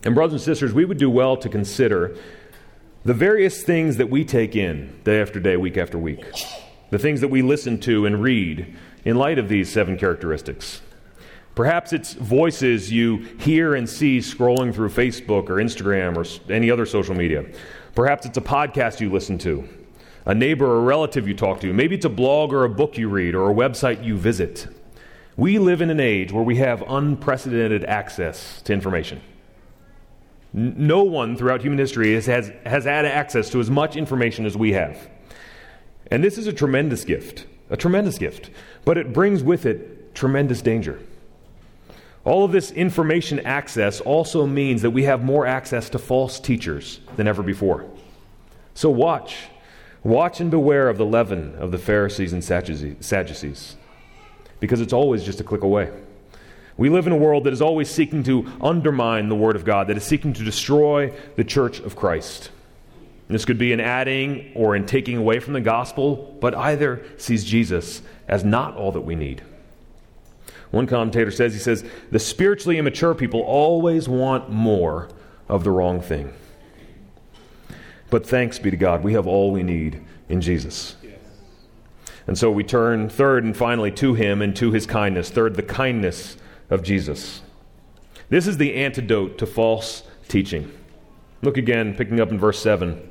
And, 0.03 0.15
brothers 0.15 0.33
and 0.33 0.41
sisters, 0.41 0.73
we 0.73 0.85
would 0.85 0.97
do 0.97 1.09
well 1.09 1.37
to 1.37 1.49
consider 1.49 2.17
the 3.05 3.13
various 3.13 3.63
things 3.63 3.97
that 3.97 4.09
we 4.09 4.23
take 4.23 4.55
in 4.55 4.99
day 5.03 5.21
after 5.21 5.39
day, 5.39 5.57
week 5.57 5.77
after 5.77 5.97
week, 5.97 6.25
the 6.89 6.99
things 6.99 7.21
that 7.21 7.27
we 7.27 7.41
listen 7.41 7.79
to 7.81 8.05
and 8.05 8.21
read 8.21 8.75
in 9.05 9.17
light 9.17 9.39
of 9.39 9.49
these 9.49 9.71
seven 9.71 9.97
characteristics. 9.97 10.81
Perhaps 11.55 11.93
it's 11.93 12.13
voices 12.13 12.91
you 12.91 13.17
hear 13.39 13.75
and 13.75 13.87
see 13.87 14.19
scrolling 14.19 14.73
through 14.73 14.89
Facebook 14.89 15.49
or 15.49 15.55
Instagram 15.55 16.17
or 16.17 16.51
any 16.51 16.71
other 16.71 16.85
social 16.85 17.13
media. 17.13 17.45
Perhaps 17.93 18.25
it's 18.25 18.37
a 18.37 18.41
podcast 18.41 18.99
you 18.99 19.11
listen 19.11 19.37
to, 19.39 19.67
a 20.25 20.33
neighbor 20.33 20.65
or 20.65 20.81
relative 20.81 21.27
you 21.27 21.33
talk 21.33 21.59
to. 21.61 21.73
Maybe 21.73 21.95
it's 21.95 22.05
a 22.05 22.09
blog 22.09 22.53
or 22.53 22.63
a 22.63 22.69
book 22.69 22.97
you 22.97 23.09
read 23.09 23.35
or 23.35 23.49
a 23.49 23.53
website 23.53 24.03
you 24.03 24.17
visit. 24.17 24.67
We 25.35 25.59
live 25.59 25.81
in 25.81 25.89
an 25.89 25.99
age 25.99 26.31
where 26.31 26.43
we 26.43 26.57
have 26.57 26.83
unprecedented 26.87 27.83
access 27.85 28.61
to 28.63 28.73
information. 28.73 29.21
No 30.53 31.03
one 31.03 31.35
throughout 31.35 31.61
human 31.61 31.79
history 31.79 32.13
has, 32.13 32.27
has, 32.27 32.51
has 32.65 32.85
had 32.85 33.05
access 33.05 33.49
to 33.49 33.59
as 33.59 33.71
much 33.71 33.95
information 33.95 34.45
as 34.45 34.55
we 34.55 34.73
have. 34.73 35.09
And 36.11 36.23
this 36.23 36.37
is 36.37 36.45
a 36.45 36.53
tremendous 36.53 37.03
gift, 37.03 37.47
a 37.71 37.77
tremendous 37.77 38.19
gift. 38.19 38.51
But 38.85 38.99
it 38.99 39.13
brings 39.13 39.41
with 39.41 39.65
it 39.65 40.13
tremendous 40.13 40.61
danger. 40.61 40.99
All 42.23 42.45
of 42.45 42.51
this 42.51 42.71
information 42.71 43.39
access 43.41 43.99
also 43.99 44.45
means 44.45 44.83
that 44.83 44.91
we 44.91 45.03
have 45.03 45.23
more 45.23 45.45
access 45.45 45.89
to 45.89 45.99
false 45.99 46.39
teachers 46.39 46.99
than 47.17 47.27
ever 47.27 47.41
before. 47.43 47.85
So 48.75 48.89
watch. 48.89 49.35
Watch 50.03 50.41
and 50.41 50.51
beware 50.51 50.89
of 50.89 50.97
the 50.97 51.05
leaven 51.05 51.55
of 51.55 51.71
the 51.71 51.77
Pharisees 51.77 52.33
and 52.33 52.43
Sadducees, 52.43 53.77
because 54.59 54.81
it's 54.81 54.93
always 54.93 55.23
just 55.23 55.39
a 55.39 55.43
click 55.43 55.63
away. 55.63 55.91
We 56.75 56.89
live 56.89 57.07
in 57.07 57.13
a 57.13 57.17
world 57.17 57.43
that 57.45 57.53
is 57.53 57.61
always 57.61 57.89
seeking 57.89 58.23
to 58.23 58.51
undermine 58.59 59.29
the 59.29 59.35
Word 59.35 59.55
of 59.55 59.63
God, 59.63 59.87
that 59.87 59.97
is 59.97 60.03
seeking 60.03 60.33
to 60.33 60.43
destroy 60.43 61.13
the 61.35 61.43
church 61.43 61.79
of 61.79 61.95
Christ. 61.95 62.49
This 63.29 63.45
could 63.45 63.57
be 63.57 63.71
in 63.71 63.79
adding 63.79 64.51
or 64.55 64.75
in 64.75 64.85
taking 64.85 65.17
away 65.17 65.39
from 65.39 65.53
the 65.53 65.61
gospel, 65.61 66.37
but 66.41 66.53
either 66.53 67.03
sees 67.17 67.45
Jesus 67.45 68.01
as 68.27 68.43
not 68.43 68.75
all 68.75 68.91
that 68.91 69.01
we 69.01 69.15
need. 69.15 69.41
One 70.71 70.87
commentator 70.87 71.31
says, 71.31 71.53
he 71.53 71.59
says, 71.59 71.85
the 72.11 72.19
spiritually 72.19 72.77
immature 72.77 73.15
people 73.15 73.41
always 73.41 74.09
want 74.09 74.49
more 74.49 75.09
of 75.47 75.63
the 75.63 75.71
wrong 75.71 76.01
thing. 76.01 76.33
But 78.13 78.27
thanks 78.27 78.59
be 78.59 78.69
to 78.69 78.77
God, 78.77 79.03
we 79.03 79.13
have 79.13 79.25
all 79.25 79.51
we 79.51 79.63
need 79.63 79.99
in 80.29 80.39
Jesus. 80.39 80.95
And 82.27 82.37
so 82.37 82.51
we 82.51 82.63
turn 82.63 83.09
third 83.09 83.43
and 83.43 83.57
finally 83.57 83.89
to 83.93 84.13
him 84.13 84.39
and 84.43 84.55
to 84.57 84.71
his 84.71 84.85
kindness. 84.85 85.31
Third, 85.31 85.55
the 85.55 85.63
kindness 85.63 86.37
of 86.69 86.83
Jesus. 86.83 87.41
This 88.29 88.45
is 88.45 88.57
the 88.57 88.75
antidote 88.75 89.39
to 89.39 89.47
false 89.47 90.03
teaching. 90.27 90.71
Look 91.41 91.57
again, 91.57 91.95
picking 91.95 92.19
up 92.19 92.29
in 92.29 92.37
verse 92.37 92.59
7. 92.59 93.01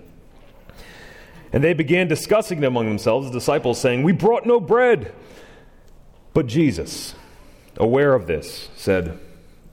And 1.52 1.64
they 1.64 1.72
began 1.72 2.06
discussing 2.06 2.62
among 2.62 2.86
themselves, 2.86 3.26
the 3.26 3.32
disciples, 3.32 3.80
saying, 3.80 4.04
We 4.04 4.12
brought 4.12 4.46
no 4.46 4.60
bread. 4.60 5.12
But 6.32 6.46
Jesus, 6.46 7.16
aware 7.76 8.14
of 8.14 8.28
this, 8.28 8.68
said, 8.76 9.18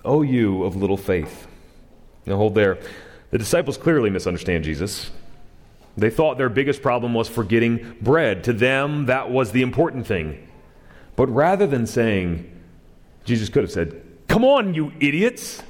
O 0.03 0.23
you 0.23 0.63
of 0.63 0.75
little 0.75 0.97
faith. 0.97 1.45
Now 2.25 2.37
hold 2.37 2.55
there. 2.55 2.79
The 3.29 3.37
disciples 3.37 3.77
clearly 3.77 4.09
misunderstand 4.09 4.63
Jesus. 4.63 5.11
They 5.99 6.09
thought 6.09 6.37
their 6.37 6.49
biggest 6.49 6.81
problem 6.81 7.13
was 7.13 7.27
forgetting 7.27 7.97
bread. 8.01 8.43
To 8.45 8.53
them, 8.53 9.07
that 9.07 9.29
was 9.29 9.51
the 9.51 9.61
important 9.61 10.07
thing. 10.07 10.47
But 11.15 11.27
rather 11.27 11.67
than 11.67 11.85
saying, 11.85 12.49
Jesus 13.25 13.49
could 13.49 13.63
have 13.63 13.71
said, 13.71 14.01
Come 14.27 14.45
on, 14.45 14.73
you 14.73 14.93
idiots. 14.99 15.61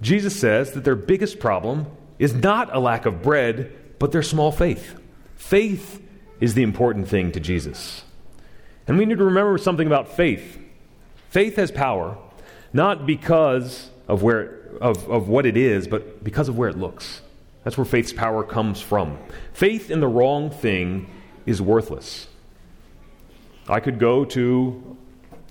Jesus 0.00 0.38
says 0.38 0.72
that 0.72 0.84
their 0.84 0.94
biggest 0.94 1.40
problem 1.40 1.86
is 2.18 2.34
not 2.34 2.74
a 2.74 2.78
lack 2.78 3.06
of 3.06 3.22
bread, 3.22 3.72
but 3.98 4.12
their 4.12 4.22
small 4.22 4.52
faith. 4.52 4.94
Faith 5.36 6.02
is 6.38 6.54
the 6.54 6.62
important 6.62 7.08
thing 7.08 7.32
to 7.32 7.40
Jesus. 7.40 8.04
And 8.86 8.98
we 8.98 9.06
need 9.06 9.18
to 9.18 9.24
remember 9.24 9.56
something 9.58 9.86
about 9.86 10.08
faith. 10.08 10.58
Faith 11.28 11.56
has 11.56 11.70
power, 11.70 12.18
not 12.72 13.06
because 13.06 13.90
of, 14.08 14.22
where, 14.22 14.58
of, 14.80 15.08
of 15.08 15.28
what 15.28 15.46
it 15.46 15.56
is, 15.56 15.86
but 15.86 16.22
because 16.22 16.48
of 16.48 16.58
where 16.58 16.68
it 16.68 16.78
looks. 16.78 17.20
That's 17.64 17.76
where 17.76 17.84
faith's 17.84 18.12
power 18.12 18.42
comes 18.42 18.80
from. 18.80 19.18
Faith 19.52 19.90
in 19.90 20.00
the 20.00 20.08
wrong 20.08 20.50
thing 20.50 21.10
is 21.46 21.60
worthless. 21.60 22.26
I 23.68 23.80
could 23.80 23.98
go 23.98 24.24
to 24.26 24.96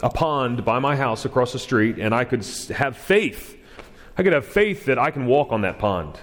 a 0.01 0.09
pond 0.09 0.65
by 0.65 0.79
my 0.79 0.95
house 0.95 1.25
across 1.25 1.53
the 1.53 1.59
street 1.59 1.97
and 1.99 2.13
I 2.13 2.23
could 2.23 2.45
have 2.69 2.97
faith. 2.97 3.57
I 4.17 4.23
could 4.23 4.33
have 4.33 4.45
faith 4.45 4.85
that 4.85 4.97
I 4.97 5.11
can 5.11 5.25
walk 5.25 5.51
on 5.51 5.61
that 5.61 5.79
pond. 5.79 6.19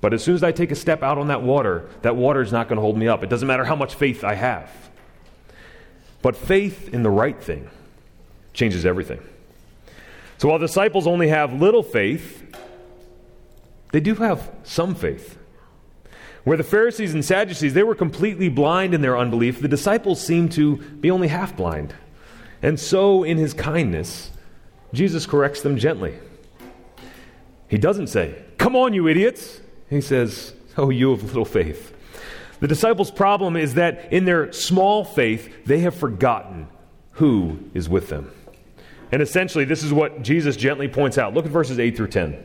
But 0.00 0.14
as 0.14 0.22
soon 0.22 0.34
as 0.34 0.42
I 0.42 0.52
take 0.52 0.70
a 0.70 0.76
step 0.76 1.02
out 1.02 1.18
on 1.18 1.28
that 1.28 1.42
water, 1.42 1.88
that 2.02 2.16
water 2.16 2.40
is 2.40 2.52
not 2.52 2.68
going 2.68 2.76
to 2.76 2.82
hold 2.82 2.96
me 2.96 3.08
up. 3.08 3.22
It 3.22 3.28
doesn't 3.28 3.46
matter 3.46 3.64
how 3.64 3.76
much 3.76 3.94
faith 3.94 4.24
I 4.24 4.34
have. 4.34 4.70
But 6.22 6.36
faith 6.36 6.92
in 6.92 7.02
the 7.02 7.10
right 7.10 7.40
thing 7.40 7.68
changes 8.52 8.86
everything. 8.86 9.20
So 10.38 10.48
while 10.48 10.58
disciples 10.58 11.06
only 11.06 11.28
have 11.28 11.52
little 11.52 11.82
faith, 11.82 12.39
they 13.92 14.00
do 14.00 14.14
have 14.16 14.50
some 14.62 14.94
faith. 14.94 15.38
Where 16.44 16.56
the 16.56 16.64
Pharisees 16.64 17.12
and 17.12 17.24
Sadducees, 17.24 17.74
they 17.74 17.82
were 17.82 17.94
completely 17.94 18.48
blind 18.48 18.94
in 18.94 19.02
their 19.02 19.18
unbelief, 19.18 19.60
the 19.60 19.68
disciples 19.68 20.24
seem 20.24 20.48
to 20.50 20.76
be 20.76 21.10
only 21.10 21.28
half 21.28 21.56
blind. 21.56 21.94
And 22.62 22.78
so, 22.78 23.22
in 23.22 23.36
his 23.36 23.52
kindness, 23.54 24.30
Jesus 24.92 25.26
corrects 25.26 25.62
them 25.62 25.76
gently. 25.76 26.14
He 27.68 27.78
doesn't 27.78 28.08
say, 28.08 28.42
Come 28.58 28.74
on, 28.74 28.94
you 28.94 29.08
idiots. 29.08 29.60
He 29.88 30.00
says, 30.00 30.54
Oh, 30.76 30.90
you 30.90 31.12
of 31.12 31.24
little 31.24 31.44
faith. 31.44 31.94
The 32.60 32.68
disciples' 32.68 33.10
problem 33.10 33.56
is 33.56 33.74
that 33.74 34.12
in 34.12 34.24
their 34.24 34.52
small 34.52 35.04
faith, 35.04 35.64
they 35.64 35.80
have 35.80 35.94
forgotten 35.94 36.68
who 37.12 37.58
is 37.74 37.88
with 37.88 38.08
them. 38.08 38.30
And 39.12 39.22
essentially, 39.22 39.64
this 39.64 39.82
is 39.82 39.92
what 39.92 40.22
Jesus 40.22 40.56
gently 40.56 40.88
points 40.88 41.18
out. 41.18 41.34
Look 41.34 41.46
at 41.46 41.50
verses 41.50 41.78
8 41.78 41.96
through 41.96 42.08
10. 42.08 42.44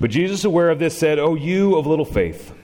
But 0.00 0.10
Jesus, 0.10 0.44
aware 0.44 0.70
of 0.70 0.78
this, 0.78 0.96
said, 0.96 1.18
O 1.18 1.34
you 1.34 1.76
of 1.76 1.86
little 1.86 2.04
faith, 2.04 2.54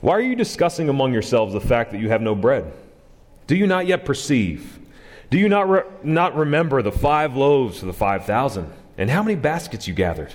why 0.00 0.12
are 0.12 0.20
you 0.20 0.36
discussing 0.36 0.88
among 0.88 1.12
yourselves 1.12 1.52
the 1.52 1.60
fact 1.60 1.92
that 1.92 2.00
you 2.00 2.08
have 2.08 2.20
no 2.20 2.34
bread? 2.34 2.72
Do 3.46 3.56
you 3.56 3.66
not 3.66 3.86
yet 3.86 4.04
perceive? 4.04 4.78
Do 5.30 5.38
you 5.38 5.48
not, 5.48 5.68
re- 5.68 5.82
not 6.02 6.36
remember 6.36 6.82
the 6.82 6.92
five 6.92 7.36
loaves 7.36 7.78
for 7.78 7.86
the 7.86 7.92
five 7.92 8.26
thousand, 8.26 8.70
and 8.98 9.08
how 9.08 9.22
many 9.22 9.36
baskets 9.36 9.88
you 9.88 9.94
gathered? 9.94 10.34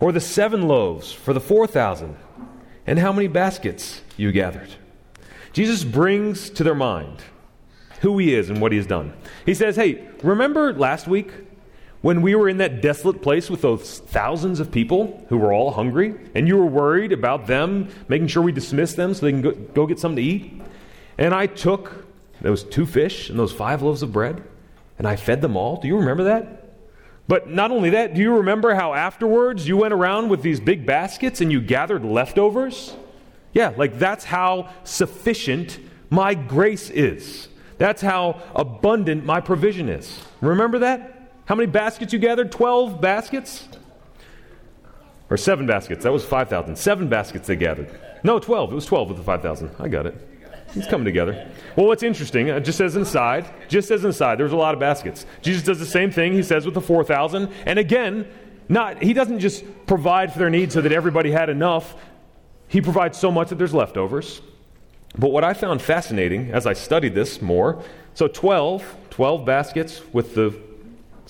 Or 0.00 0.12
the 0.12 0.20
seven 0.20 0.68
loaves 0.68 1.12
for 1.12 1.32
the 1.32 1.40
four 1.40 1.66
thousand, 1.66 2.16
and 2.86 2.98
how 2.98 3.12
many 3.12 3.28
baskets 3.28 4.02
you 4.16 4.32
gathered? 4.32 4.68
Jesus 5.52 5.84
brings 5.84 6.50
to 6.50 6.64
their 6.64 6.74
mind 6.74 7.22
who 8.00 8.18
he 8.18 8.34
is 8.34 8.50
and 8.50 8.60
what 8.60 8.72
he 8.72 8.78
has 8.78 8.86
done. 8.86 9.12
He 9.46 9.54
says, 9.54 9.76
Hey, 9.76 10.08
remember 10.22 10.72
last 10.72 11.06
week 11.06 11.30
when 12.02 12.20
we 12.20 12.34
were 12.34 12.48
in 12.48 12.58
that 12.58 12.82
desolate 12.82 13.22
place 13.22 13.48
with 13.48 13.62
those 13.62 14.00
thousands 14.00 14.60
of 14.60 14.70
people 14.70 15.24
who 15.28 15.38
were 15.38 15.52
all 15.52 15.70
hungry, 15.70 16.14
and 16.34 16.46
you 16.46 16.56
were 16.56 16.66
worried 16.66 17.12
about 17.12 17.46
them, 17.46 17.88
making 18.08 18.26
sure 18.26 18.42
we 18.42 18.52
dismiss 18.52 18.94
them 18.94 19.14
so 19.14 19.24
they 19.24 19.32
can 19.32 19.42
go, 19.42 19.52
go 19.52 19.86
get 19.86 19.98
something 19.98 20.16
to 20.16 20.22
eat? 20.22 20.60
And 21.16 21.32
I 21.32 21.46
took 21.46 22.06
those 22.40 22.64
two 22.64 22.86
fish 22.86 23.30
and 23.30 23.38
those 23.38 23.52
five 23.52 23.82
loaves 23.82 24.02
of 24.02 24.12
bread, 24.12 24.42
and 24.98 25.06
I 25.06 25.16
fed 25.16 25.40
them 25.40 25.56
all. 25.56 25.80
Do 25.80 25.88
you 25.88 25.96
remember 25.96 26.24
that? 26.24 26.58
But 27.28 27.48
not 27.48 27.70
only 27.70 27.90
that, 27.90 28.14
do 28.14 28.20
you 28.20 28.36
remember 28.36 28.74
how 28.74 28.94
afterwards 28.94 29.66
you 29.68 29.76
went 29.76 29.94
around 29.94 30.28
with 30.28 30.42
these 30.42 30.58
big 30.58 30.84
baskets 30.84 31.40
and 31.40 31.52
you 31.52 31.60
gathered 31.60 32.04
leftovers? 32.04 32.96
Yeah, 33.52 33.72
like 33.76 33.98
that's 33.98 34.24
how 34.24 34.70
sufficient 34.82 35.78
my 36.10 36.34
grace 36.34 36.90
is. 36.90 37.48
That's 37.78 38.02
how 38.02 38.42
abundant 38.54 39.24
my 39.24 39.40
provision 39.40 39.88
is. 39.88 40.20
Remember 40.40 40.80
that? 40.80 41.11
How 41.44 41.54
many 41.54 41.70
baskets 41.70 42.12
you 42.12 42.18
gathered? 42.18 42.52
12 42.52 43.00
baskets? 43.00 43.68
Or 45.28 45.36
seven 45.36 45.66
baskets. 45.66 46.04
That 46.04 46.12
was 46.12 46.24
5,000. 46.24 46.76
Seven 46.76 47.08
baskets 47.08 47.46
they 47.46 47.56
gathered. 47.56 47.90
No, 48.22 48.38
12. 48.38 48.72
It 48.72 48.74
was 48.74 48.86
12 48.86 49.08
with 49.08 49.16
the 49.16 49.24
5,000. 49.24 49.70
I 49.78 49.88
got 49.88 50.06
it. 50.06 50.28
It's 50.74 50.86
coming 50.86 51.04
together. 51.04 51.50
Well, 51.76 51.86
what's 51.86 52.02
interesting, 52.02 52.50
uh, 52.50 52.60
just 52.60 52.80
as 52.80 52.96
inside, 52.96 53.46
just 53.68 53.90
as 53.90 54.04
inside, 54.04 54.14
aside, 54.14 54.38
there 54.38 54.44
was 54.44 54.52
a 54.52 54.56
lot 54.56 54.72
of 54.72 54.80
baskets. 54.80 55.26
Jesus 55.42 55.62
does 55.62 55.78
the 55.78 55.86
same 55.86 56.10
thing, 56.10 56.32
he 56.32 56.42
says, 56.42 56.64
with 56.64 56.74
the 56.74 56.80
4,000. 56.80 57.52
And 57.66 57.78
again, 57.78 58.26
not, 58.68 59.02
he 59.02 59.12
doesn't 59.12 59.40
just 59.40 59.64
provide 59.86 60.32
for 60.32 60.38
their 60.38 60.50
needs 60.50 60.72
so 60.72 60.80
that 60.80 60.92
everybody 60.92 61.30
had 61.30 61.50
enough, 61.50 61.94
he 62.68 62.80
provides 62.80 63.18
so 63.18 63.30
much 63.30 63.50
that 63.50 63.56
there's 63.56 63.74
leftovers. 63.74 64.40
But 65.18 65.30
what 65.30 65.44
I 65.44 65.52
found 65.52 65.82
fascinating 65.82 66.52
as 66.52 66.66
I 66.66 66.72
studied 66.72 67.14
this 67.14 67.42
more 67.42 67.82
so 68.14 68.28
12, 68.28 68.96
12 69.10 69.44
baskets 69.44 70.00
with 70.12 70.34
the 70.34 70.58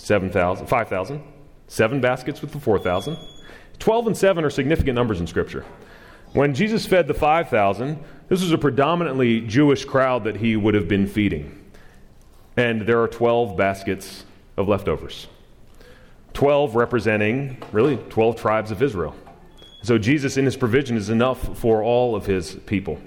7,000, 0.02 0.66
5,000. 0.66 1.22
Seven 1.68 2.00
baskets 2.00 2.42
with 2.42 2.50
the 2.50 2.58
4,000. 2.58 3.16
12 3.78 4.06
and 4.08 4.16
7 4.16 4.44
are 4.44 4.50
significant 4.50 4.96
numbers 4.96 5.20
in 5.20 5.26
Scripture. 5.28 5.64
When 6.32 6.54
Jesus 6.54 6.86
fed 6.86 7.06
the 7.06 7.14
5,000, 7.14 8.02
this 8.28 8.42
was 8.42 8.52
a 8.52 8.58
predominantly 8.58 9.42
Jewish 9.42 9.84
crowd 9.84 10.24
that 10.24 10.36
he 10.36 10.56
would 10.56 10.74
have 10.74 10.88
been 10.88 11.06
feeding. 11.06 11.64
And 12.56 12.82
there 12.82 13.00
are 13.00 13.08
12 13.08 13.56
baskets 13.56 14.24
of 14.56 14.68
leftovers. 14.68 15.28
12 16.34 16.74
representing, 16.74 17.62
really, 17.70 17.96
12 17.96 18.36
tribes 18.36 18.70
of 18.70 18.82
Israel. 18.82 19.14
So 19.82 19.98
Jesus, 19.98 20.36
in 20.36 20.44
his 20.44 20.56
provision, 20.56 20.96
is 20.96 21.10
enough 21.10 21.58
for 21.58 21.82
all 21.82 22.16
of 22.16 22.26
his 22.26 22.56
people. 22.66 23.00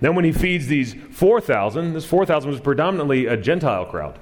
Then, 0.00 0.14
when 0.14 0.24
he 0.24 0.32
feeds 0.32 0.66
these 0.66 0.94
4,000, 1.12 1.94
this 1.94 2.04
4,000 2.04 2.50
was 2.50 2.60
predominantly 2.60 3.26
a 3.26 3.36
Gentile 3.36 3.86
crowd. 3.86 4.18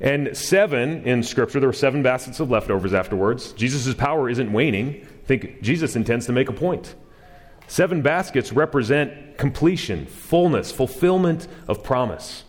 And 0.00 0.36
seven 0.36 1.02
in 1.04 1.22
Scripture, 1.22 1.58
there 1.60 1.68
were 1.68 1.72
seven 1.72 2.02
baskets 2.02 2.38
of 2.40 2.50
leftovers 2.50 2.94
afterwards. 2.94 3.52
Jesus' 3.52 3.94
power 3.94 4.28
isn't 4.28 4.52
waning. 4.52 5.04
I 5.04 5.26
think 5.26 5.60
Jesus 5.60 5.96
intends 5.96 6.26
to 6.26 6.32
make 6.32 6.48
a 6.48 6.52
point. 6.52 6.94
Seven 7.66 8.00
baskets 8.00 8.52
represent 8.52 9.36
completion, 9.36 10.06
fullness, 10.06 10.72
fulfillment 10.72 11.48
of 11.66 11.82
promise. 11.82 12.44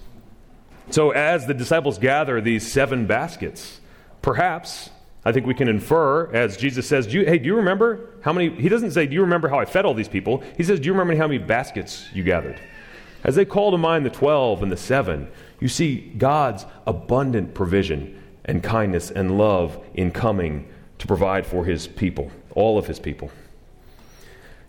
So, 0.92 1.12
as 1.12 1.46
the 1.46 1.54
disciples 1.54 2.00
gather 2.00 2.40
these 2.42 2.72
seven 2.72 3.06
baskets, 3.06 3.82
perhaps 4.22 4.90
I 5.26 5.32
think 5.32 5.46
we 5.46 5.54
can 5.54 5.68
infer, 5.68 6.32
as 6.34 6.56
Jesus 6.56 6.88
says, 6.88 7.06
do 7.06 7.20
you, 7.20 7.26
Hey, 7.26 7.38
do 7.38 7.46
you 7.46 7.56
remember 7.56 8.10
how 8.22 8.32
many? 8.32 8.50
He 8.50 8.70
doesn't 8.70 8.92
say, 8.92 9.06
Do 9.06 9.14
you 9.14 9.22
remember 9.22 9.50
how 9.50 9.60
I 9.60 9.66
fed 9.66 9.86
all 9.86 9.94
these 9.94 10.08
people? 10.08 10.44
He 10.56 10.64
says, 10.64 10.80
Do 10.80 10.86
you 10.86 10.94
remember 10.94 11.16
how 11.16 11.28
many 11.28 11.40
baskets 11.40 12.08
you 12.14 12.24
gathered? 12.24 12.60
As 13.24 13.36
they 13.36 13.44
call 13.44 13.72
to 13.72 13.78
mind 13.78 14.06
the 14.06 14.10
12 14.10 14.64
and 14.64 14.72
the 14.72 14.78
7, 14.78 15.30
you 15.60 15.68
see 15.68 16.14
God's 16.18 16.66
abundant 16.88 17.54
provision 17.54 18.22
and 18.46 18.64
kindness 18.64 19.12
and 19.12 19.38
love 19.38 19.84
in 19.94 20.12
coming 20.12 20.68
to 21.00 21.08
provide 21.08 21.46
for 21.46 21.66
his 21.66 21.88
people, 21.88 22.32
all 22.56 22.78
of 22.78 22.88
his 22.88 23.00
people. 23.00 23.32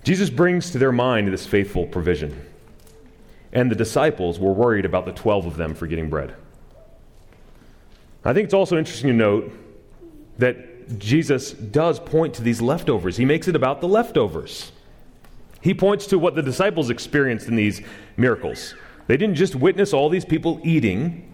Jesus 0.04 0.30
brings 0.30 0.70
to 0.70 0.78
their 0.78 0.92
mind 0.92 1.28
this 1.32 1.46
faithful 1.46 1.86
provision. 1.86 2.46
And 3.52 3.70
the 3.70 3.76
disciples 3.76 4.38
were 4.38 4.52
worried 4.52 4.84
about 4.84 5.06
the 5.06 5.12
12 5.12 5.46
of 5.46 5.56
them 5.56 5.74
forgetting 5.74 6.08
bread. 6.08 6.34
I 8.24 8.32
think 8.32 8.44
it's 8.44 8.54
also 8.54 8.78
interesting 8.78 9.08
to 9.08 9.16
note 9.16 9.52
that 10.38 10.98
Jesus 10.98 11.52
does 11.52 12.00
point 12.00 12.34
to 12.34 12.42
these 12.42 12.60
leftovers. 12.60 13.16
He 13.16 13.24
makes 13.24 13.48
it 13.48 13.56
about 13.56 13.80
the 13.80 13.88
leftovers. 13.88 14.72
He 15.60 15.74
points 15.74 16.06
to 16.06 16.18
what 16.18 16.34
the 16.34 16.42
disciples 16.42 16.90
experienced 16.90 17.48
in 17.48 17.56
these 17.56 17.82
miracles. 18.16 18.74
They 19.10 19.16
didn't 19.16 19.34
just 19.34 19.56
witness 19.56 19.92
all 19.92 20.08
these 20.08 20.24
people 20.24 20.60
eating, 20.62 21.28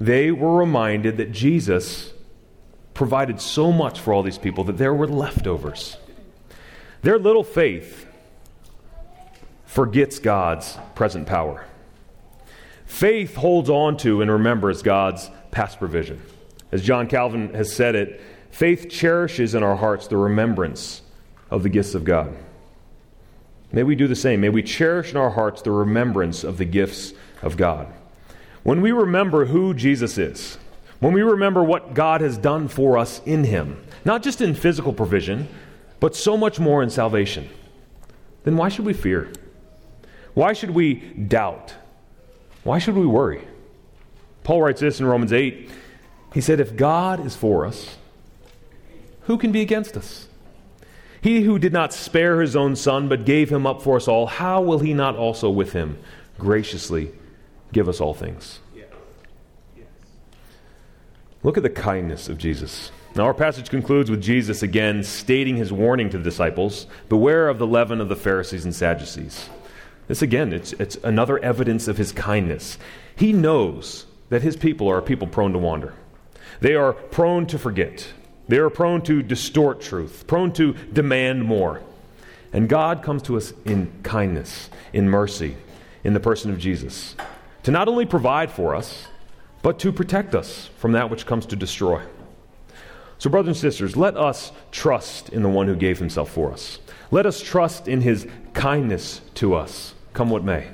they 0.00 0.32
were 0.32 0.56
reminded 0.56 1.18
that 1.18 1.30
Jesus 1.30 2.12
provided 2.94 3.40
so 3.40 3.70
much 3.70 4.00
for 4.00 4.12
all 4.12 4.24
these 4.24 4.38
people 4.38 4.64
that 4.64 4.76
there 4.76 4.92
were 4.92 5.06
leftovers. 5.06 5.98
Their 7.02 7.16
little 7.20 7.44
faith 7.44 8.08
forgets 9.66 10.18
God's 10.18 10.76
present 10.96 11.28
power. 11.28 11.64
Faith 12.86 13.36
holds 13.36 13.70
on 13.70 13.96
to 13.98 14.20
and 14.20 14.28
remembers 14.28 14.82
God's 14.82 15.30
past 15.52 15.78
provision. 15.78 16.20
As 16.72 16.82
John 16.82 17.06
Calvin 17.06 17.54
has 17.54 17.72
said 17.72 17.94
it, 17.94 18.20
faith 18.50 18.90
cherishes 18.90 19.54
in 19.54 19.62
our 19.62 19.76
hearts 19.76 20.08
the 20.08 20.16
remembrance 20.16 21.02
of 21.52 21.62
the 21.62 21.68
gifts 21.68 21.94
of 21.94 22.02
God. 22.02 22.36
May 23.72 23.82
we 23.82 23.94
do 23.94 24.06
the 24.06 24.14
same. 24.14 24.40
May 24.42 24.50
we 24.50 24.62
cherish 24.62 25.10
in 25.10 25.16
our 25.16 25.30
hearts 25.30 25.62
the 25.62 25.70
remembrance 25.70 26.44
of 26.44 26.58
the 26.58 26.64
gifts 26.64 27.14
of 27.40 27.56
God. 27.56 27.88
When 28.62 28.82
we 28.82 28.92
remember 28.92 29.46
who 29.46 29.74
Jesus 29.74 30.18
is, 30.18 30.58
when 31.00 31.12
we 31.12 31.22
remember 31.22 31.64
what 31.64 31.94
God 31.94 32.20
has 32.20 32.36
done 32.36 32.68
for 32.68 32.98
us 32.98 33.20
in 33.24 33.44
Him, 33.44 33.82
not 34.04 34.22
just 34.22 34.40
in 34.40 34.54
physical 34.54 34.92
provision, 34.92 35.48
but 36.00 36.14
so 36.14 36.36
much 36.36 36.60
more 36.60 36.82
in 36.82 36.90
salvation, 36.90 37.48
then 38.44 38.56
why 38.56 38.68
should 38.68 38.84
we 38.84 38.92
fear? 38.92 39.32
Why 40.34 40.52
should 40.52 40.70
we 40.70 40.94
doubt? 40.94 41.74
Why 42.62 42.78
should 42.78 42.94
we 42.94 43.06
worry? 43.06 43.46
Paul 44.44 44.62
writes 44.62 44.80
this 44.80 45.00
in 45.00 45.06
Romans 45.06 45.32
8. 45.32 45.70
He 46.34 46.40
said, 46.40 46.60
If 46.60 46.76
God 46.76 47.24
is 47.24 47.36
for 47.36 47.66
us, 47.66 47.96
who 49.22 49.38
can 49.38 49.52
be 49.52 49.60
against 49.60 49.96
us? 49.96 50.28
He 51.22 51.42
who 51.42 51.58
did 51.58 51.72
not 51.72 51.94
spare 51.94 52.40
his 52.40 52.56
own 52.56 52.74
son, 52.74 53.08
but 53.08 53.24
gave 53.24 53.50
him 53.50 53.64
up 53.66 53.80
for 53.80 53.96
us 53.96 54.08
all, 54.08 54.26
how 54.26 54.60
will 54.60 54.80
he 54.80 54.92
not 54.92 55.16
also 55.16 55.48
with 55.48 55.72
him 55.72 55.98
graciously 56.36 57.12
give 57.72 57.88
us 57.88 58.00
all 58.00 58.12
things? 58.12 58.58
Look 61.44 61.56
at 61.56 61.62
the 61.62 61.70
kindness 61.70 62.28
of 62.28 62.38
Jesus. 62.38 62.92
Now, 63.14 63.24
our 63.24 63.34
passage 63.34 63.68
concludes 63.68 64.10
with 64.10 64.22
Jesus 64.22 64.62
again 64.62 65.02
stating 65.02 65.56
his 65.56 65.72
warning 65.72 66.08
to 66.10 66.18
the 66.18 66.24
disciples 66.24 66.86
Beware 67.08 67.48
of 67.48 67.58
the 67.58 67.66
leaven 67.66 68.00
of 68.00 68.08
the 68.08 68.16
Pharisees 68.16 68.64
and 68.64 68.74
Sadducees. 68.74 69.48
This 70.08 70.22
again, 70.22 70.52
it's, 70.52 70.72
it's 70.74 70.96
another 71.04 71.38
evidence 71.38 71.88
of 71.88 71.98
his 71.98 72.12
kindness. 72.12 72.78
He 73.14 73.32
knows 73.32 74.06
that 74.28 74.42
his 74.42 74.56
people 74.56 74.88
are 74.88 74.98
a 74.98 75.02
people 75.02 75.26
prone 75.26 75.52
to 75.52 75.58
wander, 75.58 75.94
they 76.60 76.74
are 76.74 76.92
prone 76.92 77.46
to 77.46 77.58
forget, 77.58 78.08
they 78.52 78.58
are 78.58 78.68
prone 78.68 79.00
to 79.00 79.22
distort 79.22 79.80
truth, 79.80 80.26
prone 80.26 80.52
to 80.52 80.74
demand 80.92 81.42
more. 81.42 81.80
And 82.52 82.68
God 82.68 83.02
comes 83.02 83.22
to 83.22 83.38
us 83.38 83.54
in 83.64 83.90
kindness, 84.02 84.68
in 84.92 85.08
mercy, 85.08 85.56
in 86.04 86.12
the 86.12 86.20
person 86.20 86.50
of 86.50 86.58
Jesus, 86.58 87.16
to 87.62 87.70
not 87.70 87.88
only 87.88 88.04
provide 88.04 88.50
for 88.50 88.74
us, 88.74 89.06
but 89.62 89.78
to 89.78 89.90
protect 89.90 90.34
us 90.34 90.68
from 90.76 90.92
that 90.92 91.08
which 91.08 91.24
comes 91.24 91.46
to 91.46 91.56
destroy. 91.56 92.02
So, 93.16 93.30
brothers 93.30 93.48
and 93.48 93.56
sisters, 93.56 93.96
let 93.96 94.18
us 94.18 94.52
trust 94.70 95.30
in 95.30 95.42
the 95.42 95.48
one 95.48 95.66
who 95.66 95.74
gave 95.74 95.98
himself 95.98 96.30
for 96.30 96.52
us. 96.52 96.78
Let 97.10 97.24
us 97.24 97.40
trust 97.40 97.88
in 97.88 98.02
his 98.02 98.26
kindness 98.52 99.22
to 99.36 99.54
us, 99.54 99.94
come 100.12 100.28
what 100.28 100.44
may. 100.44 100.68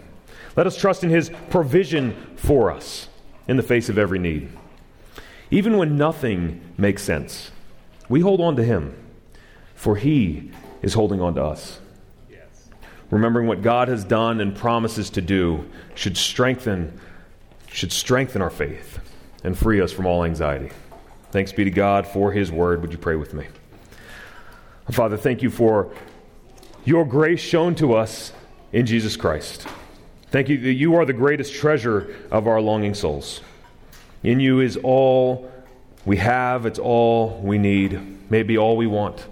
Let 0.57 0.67
us 0.67 0.77
trust 0.77 1.05
in 1.05 1.11
his 1.11 1.31
provision 1.49 2.35
for 2.35 2.73
us 2.73 3.07
in 3.47 3.57
the 3.57 3.63
face 3.63 3.89
of 3.89 3.99
every 3.99 4.19
need. 4.19 4.49
Even 5.53 5.77
when 5.77 5.97
nothing 5.97 6.61
makes 6.77 7.05
sense, 7.05 7.53
we 8.09 8.21
hold 8.21 8.41
on 8.41 8.57
to 8.57 8.65
him, 8.65 8.97
for 9.75 9.97
he 9.97 10.51
is 10.83 10.95
holding 10.95 11.21
on 11.21 11.35
to 11.35 11.43
us. 11.45 11.81
Yes. 12.31 12.69
Remembering 13.11 13.47
what 13.47 13.63
God 13.63 13.89
has 13.89 14.05
done 14.05 14.41
and 14.41 14.55
promises 14.55 15.11
to 15.11 15.21
do 15.21 15.69
should 15.95 16.17
strengthen, 16.17 16.99
should 17.69 17.93
strengthen 17.93 18.43
our 18.43 18.51
faith 18.51 18.99
and 19.45 19.57
free 19.57 19.81
us 19.81 19.93
from 19.93 20.07
all 20.07 20.25
anxiety. 20.25 20.71
Thanks 21.31 21.53
be 21.53 21.65
to 21.65 21.71
God 21.71 22.07
for 22.07 22.33
his 22.33 22.51
word. 22.51 22.81
Would 22.81 22.93
you 22.93 22.99
pray 22.99 23.17
with 23.17 23.35
me? 23.35 23.47
Father, 24.91 25.19
thank 25.19 25.43
you 25.43 25.51
for 25.51 25.93
your 26.85 27.05
grace 27.05 27.41
shown 27.41 27.75
to 27.75 27.95
us 27.95 28.33
in 28.73 28.87
Jesus 28.87 29.17
Christ. 29.17 29.67
Thank 30.31 30.49
you 30.49 30.59
that 30.59 30.73
you 30.73 30.95
are 30.95 31.05
the 31.05 31.13
greatest 31.13 31.55
treasure 31.55 32.17
of 32.31 32.47
our 32.47 32.61
longing 32.61 32.95
souls. 32.95 33.43
In 34.23 34.41
you 34.41 34.61
is 34.61 34.79
all 34.83 35.51
we 36.09 36.17
have, 36.17 36.65
it's 36.65 36.79
all 36.79 37.39
we 37.43 37.59
need, 37.59 38.31
maybe 38.31 38.57
all 38.57 38.79
we 38.79 38.87
want. 38.87 39.27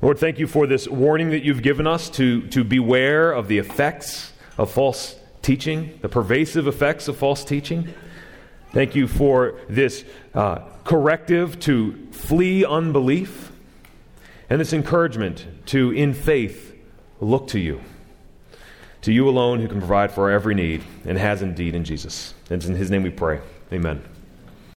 Lord, 0.00 0.18
thank 0.18 0.38
you 0.38 0.46
for 0.46 0.66
this 0.66 0.88
warning 0.88 1.28
that 1.28 1.44
you've 1.44 1.60
given 1.60 1.86
us 1.86 2.08
to, 2.10 2.46
to 2.48 2.64
beware 2.64 3.30
of 3.30 3.46
the 3.46 3.58
effects 3.58 4.32
of 4.56 4.70
false 4.70 5.14
teaching, 5.42 5.98
the 6.00 6.08
pervasive 6.08 6.66
effects 6.66 7.06
of 7.06 7.18
false 7.18 7.44
teaching. 7.44 7.92
Thank 8.72 8.94
you 8.94 9.06
for 9.06 9.60
this 9.68 10.06
uh, 10.32 10.60
corrective 10.84 11.60
to 11.60 12.08
flee 12.10 12.64
unbelief 12.64 13.52
and 14.48 14.58
this 14.58 14.72
encouragement 14.72 15.46
to, 15.66 15.90
in 15.90 16.14
faith, 16.14 16.74
look 17.20 17.48
to 17.48 17.60
you. 17.60 17.82
To 19.02 19.12
you 19.12 19.28
alone 19.28 19.60
who 19.60 19.68
can 19.68 19.80
provide 19.80 20.12
for 20.12 20.24
our 20.24 20.30
every 20.30 20.54
need 20.54 20.82
and 21.04 21.18
has 21.18 21.42
indeed 21.42 21.74
in 21.74 21.84
Jesus. 21.84 22.32
And 22.48 22.56
it's 22.56 22.66
in 22.66 22.74
his 22.74 22.90
name 22.90 23.02
we 23.02 23.10
pray. 23.10 23.40
Amen. 23.70 24.02